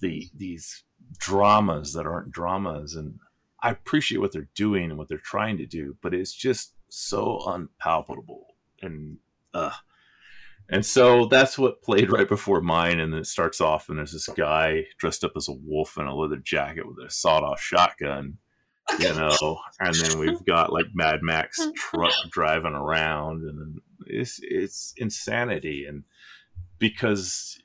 [0.00, 0.84] the these
[1.18, 3.18] dramas that aren't dramas and
[3.62, 7.40] i appreciate what they're doing and what they're trying to do but it's just so
[7.46, 9.18] unpalpable and
[9.54, 9.72] uh
[10.70, 14.12] and so that's what played right before mine and then it starts off and there's
[14.12, 18.38] this guy dressed up as a wolf in a leather jacket with a sawed-off shotgun
[18.98, 24.40] you know and then we've got like mad max truck driving around and then it's
[24.42, 26.04] it's insanity and
[26.78, 27.58] because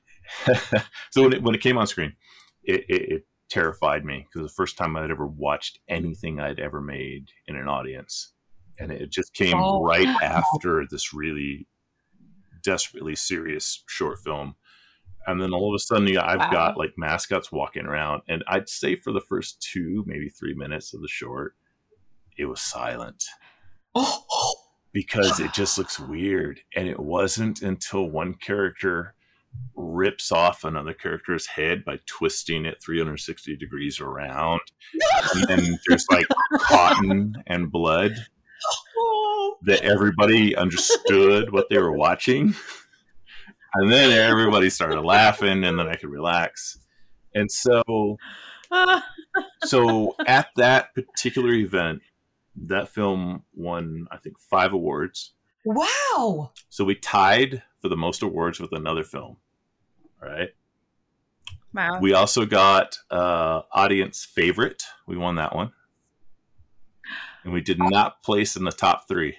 [1.11, 2.13] so when it, when it came on screen
[2.63, 6.81] it, it, it terrified me because the first time I'd ever watched anything I'd ever
[6.81, 8.31] made in an audience,
[8.79, 9.83] and it just came Oh.
[9.83, 11.67] right after this really
[12.63, 14.55] desperately serious short film.
[15.25, 16.51] And then all of a sudden, yeah, I've Wow.
[16.51, 20.93] got like mascots walking around, and I'd say for the first two, maybe three minutes
[20.93, 21.55] of the short,
[22.37, 23.23] it was silent
[23.95, 24.55] Oh,
[24.91, 26.59] because it just looks weird.
[26.75, 29.15] And it wasn't until one character
[29.75, 34.61] rips off another character's head by twisting it 360 degrees around.
[35.35, 36.25] And then there's like
[36.59, 38.13] cotton and blood
[39.63, 42.53] that everybody understood what they were watching.
[43.75, 46.77] And then everybody started laughing, and then I could relax.
[47.33, 48.17] And so
[49.63, 52.01] so at that particular event,
[52.55, 55.33] that film won, I think, five awards.
[55.65, 56.51] wow.
[56.69, 59.37] So we tied for the most awards with another film.
[60.21, 60.49] All right.
[61.73, 61.99] wow.
[61.99, 64.83] We also got uh, audience favorite.
[65.07, 65.71] We won that one.
[67.43, 69.35] And we did not place in the top three.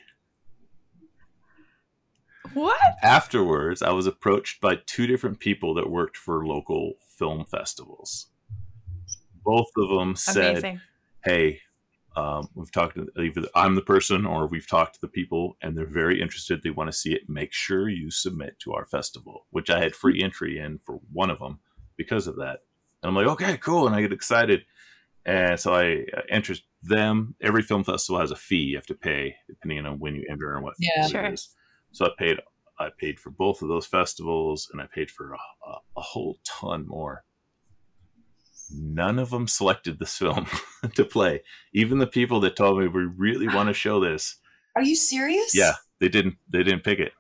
[2.53, 2.79] What?
[3.03, 8.27] Afterwards, I was approached by two different people that worked for local film festivals.
[9.45, 10.81] Both of them said, Amazing.
[11.25, 11.61] hey,
[12.17, 15.77] um, we've talked to either I'm the person or we've talked to the people and
[15.77, 16.63] they're very interested.
[16.63, 17.29] They want to see it.
[17.29, 21.31] Make sure you submit to our festival, which I had free entry in for one
[21.31, 21.59] of them
[21.97, 22.61] because of that.
[23.03, 23.87] And I'm like, okay, cool.
[23.87, 24.65] And I get excited.
[25.27, 27.35] And so I uh, enter them.
[27.41, 30.55] Every film festival has a fee you have to pay depending on when you enter
[30.55, 31.07] and what Yeah.
[31.09, 31.25] Sure.
[31.25, 31.49] it is.
[31.93, 32.39] So I paid,
[32.79, 35.39] I paid for both of those festivals and I paid for a,
[35.71, 37.25] a, a whole ton more.
[38.71, 40.47] None of them selected this film
[40.95, 44.37] to play even the people that told me we really want to show this
[44.75, 45.55] Are you serious?
[45.55, 47.13] yeah they didn't they didn't pick it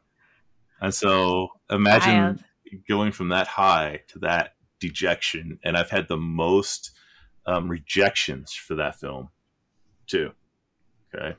[0.80, 2.44] and so imagine Wild.
[2.88, 6.92] going from that high to that dejection and i've had the most
[7.46, 9.28] um, rejections for that film
[10.06, 10.30] too
[11.14, 11.36] okay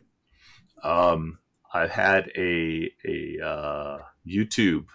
[0.83, 1.37] um
[1.73, 3.97] i had a a uh,
[4.27, 4.85] youtube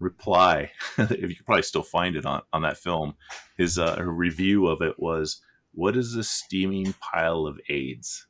[0.00, 3.14] reply if you could probably still find it on on that film
[3.56, 5.40] his uh, review of it was
[5.72, 8.28] what is this steaming pile of aids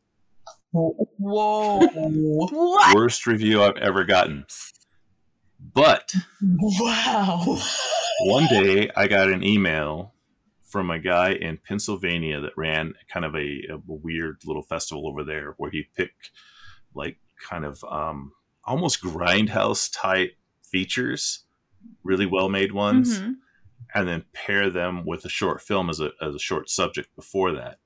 [0.72, 1.86] Whoa.
[1.94, 2.94] What?
[2.94, 4.44] worst review I've ever gotten.
[5.60, 7.58] But wow.
[8.22, 10.14] one day I got an email
[10.68, 15.24] from a guy in Pennsylvania that ran kind of a, a weird little festival over
[15.24, 16.30] there where he picked
[16.94, 17.16] like
[17.48, 18.32] kind of um,
[18.64, 21.44] almost grindhouse type features,
[22.04, 23.36] really well made ones, Mhm.
[23.94, 27.52] and then pair them with a short film as a, as a short subject before
[27.52, 27.78] that.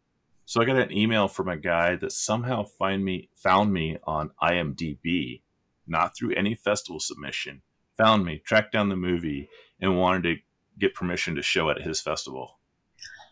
[0.45, 4.33] So I got an email from a guy that somehow find me found me on
[4.43, 5.43] IMDb,
[5.87, 7.63] not through any festival submission,
[7.97, 9.49] found me, tracked down the movie,
[9.81, 10.37] and wanted to
[10.79, 12.59] get permission to show it at his festival,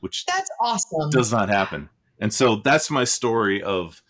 [0.00, 1.10] which That's awesome.
[1.10, 1.88] does not happen.
[2.20, 4.02] And so that's my story of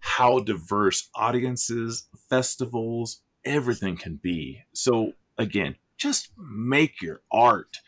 [0.00, 4.62] how diverse audiences, festivals, everything can be.
[4.72, 7.78] So again, just make your art.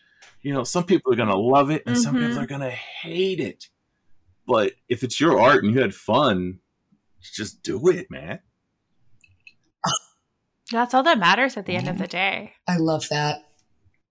[0.42, 2.26] You know, some people are going to love it and some Mhm.
[2.26, 3.68] people are going to hate it.
[4.46, 6.60] But if it's your art and you had fun,
[7.20, 8.40] just do it, man.
[10.70, 12.54] That's all that matters at the end of the day.
[12.66, 13.44] I love that.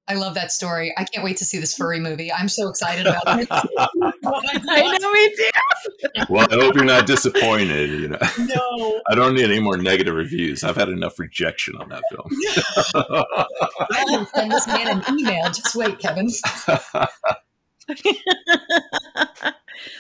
[0.08, 0.94] I love that story.
[0.98, 2.32] I can't wait to see this furry movie.
[2.34, 3.48] I'm so excited about it.
[3.52, 6.26] I know we do.
[6.30, 7.90] well, I hope you're not disappointed.
[7.92, 10.64] You know, no, I don't need any more negative reviews.
[10.64, 12.28] I've had enough rejection on that film.
[13.94, 15.46] I will send this man an email.
[15.46, 16.28] Just wait, Kevin.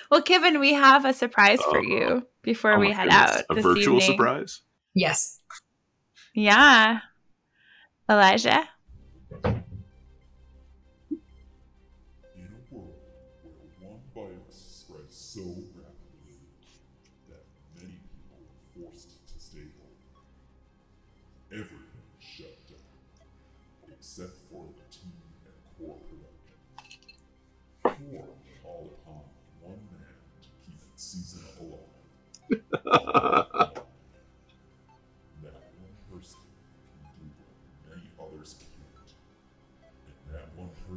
[0.10, 3.38] well, Kevin, we have a surprise for you uh, before Oh we head goodness.
[3.38, 3.43] out.
[3.49, 4.02] A this virtual evening.
[4.18, 4.62] surprise.
[4.93, 5.39] Yes.
[6.34, 6.99] Yeah.
[8.10, 8.68] Elijah.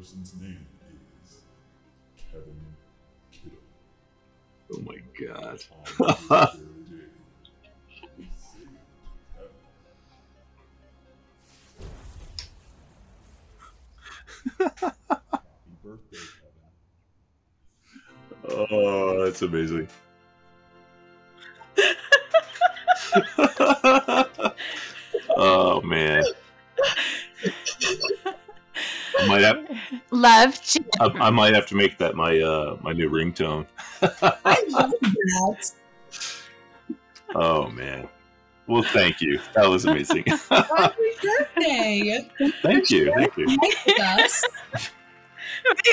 [0.04, 0.66] Person's name
[1.24, 1.38] is
[2.30, 2.60] Kevin.
[4.72, 5.62] Oh my god.
[14.58, 14.74] Happy
[15.82, 16.18] birthday,
[18.42, 18.66] Kevin.
[18.70, 19.88] Oh, that's amazing.
[25.36, 26.24] oh man,
[29.18, 29.66] I might have
[30.10, 30.60] Love.
[30.62, 30.84] Jim.
[31.00, 33.66] I, I might have to make that my uh my new ringtone.
[34.02, 35.70] I love that.
[37.34, 38.08] Oh man.
[38.66, 39.38] Well, thank you.
[39.54, 40.24] That was amazing.
[40.50, 42.28] Happy birthday.
[42.62, 43.12] thank you.
[43.14, 43.46] Thank you.
[43.46, 43.58] Wait,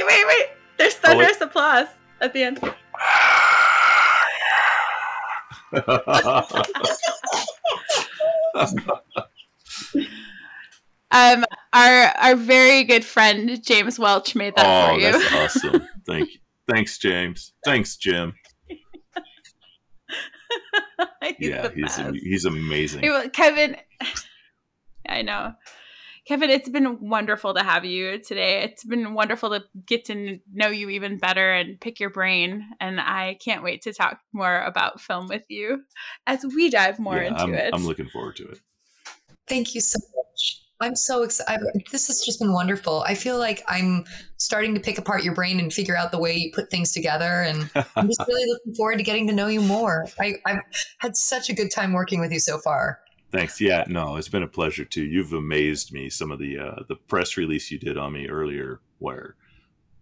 [0.05, 0.45] wait, wait.
[0.77, 1.87] There's Oh, thunderous applause
[2.21, 2.59] at the end.
[11.11, 11.43] Um,
[11.73, 15.11] our our very good friend James Welch made that oh, for you.
[15.11, 15.33] that's
[15.65, 15.85] awesome.
[16.07, 16.37] Thank you.
[16.69, 17.51] Thanks, James.
[17.65, 18.33] Thanks, Jim.
[21.37, 23.03] he's yeah, he's he's amazing.
[23.33, 23.75] Kevin,
[25.09, 25.53] I know.
[26.27, 28.61] Kevin, it's been wonderful to have you today.
[28.61, 32.63] It's been wonderful to get to know you even better and pick your brain.
[32.79, 35.83] And I can't wait to talk more about film with you
[36.27, 37.73] as we dive more Yeah, into I'm, it.
[37.73, 38.59] I'm looking forward to it.
[39.47, 40.61] Thank you so much.
[40.79, 41.65] I'm so excited.
[41.91, 43.03] This has just been wonderful.
[43.07, 44.03] I feel like I'm
[44.37, 47.41] starting to pick apart your brain and figure out the way you put things together.
[47.41, 50.07] And I'm just really looking forward to getting to know you more.
[50.19, 50.61] I, I've
[50.99, 52.99] had such a good time working with you so far.
[53.31, 53.61] Thanks.
[53.61, 55.03] Yeah, no, it's been a pleasure too.
[55.03, 56.09] You've amazed me.
[56.09, 59.35] Some of the uh, the press release you did on me earlier, where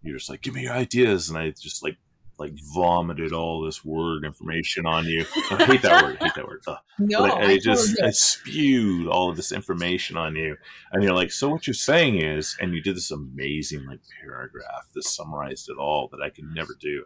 [0.02, 1.96] you're just like, "Give me your ideas," and I just like
[2.38, 5.26] like vomited all this word information on you.
[5.50, 6.16] I hate that word.
[6.20, 6.62] I hate that word.
[6.66, 6.78] Ugh.
[6.98, 10.56] No, But I, I I just I spewed all of this information on you,
[10.92, 14.88] and you're like, "So what you're saying is," and you did this amazing like paragraph
[14.94, 17.04] that summarized it all that I can never do.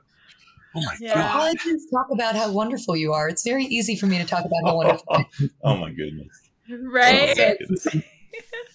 [0.76, 1.32] Oh my Yeah.
[1.34, 3.28] All I do is talk about how wonderful you are.
[3.28, 5.24] It's very easy for me to talk about how wonderful.
[5.64, 6.50] oh my goodness!
[6.70, 7.36] Oh my right?
[7.36, 7.86] goodness.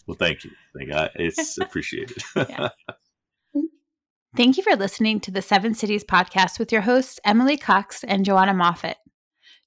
[0.07, 0.51] well, thank you.
[0.77, 1.11] Thank God.
[1.15, 2.23] It's appreciated.
[4.37, 8.23] Thank you for listening to the Seven Cities podcast with your hosts, Emily Cox and
[8.23, 8.97] Joanna Moffat.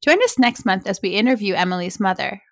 [0.01, 2.43] Join us next month as we interview Emily's mother.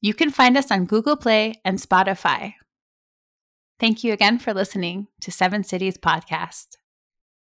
[0.00, 2.54] You can find us on Google Play and Spotify.
[3.78, 6.76] Thank you again for listening to Seven Cities Podcast.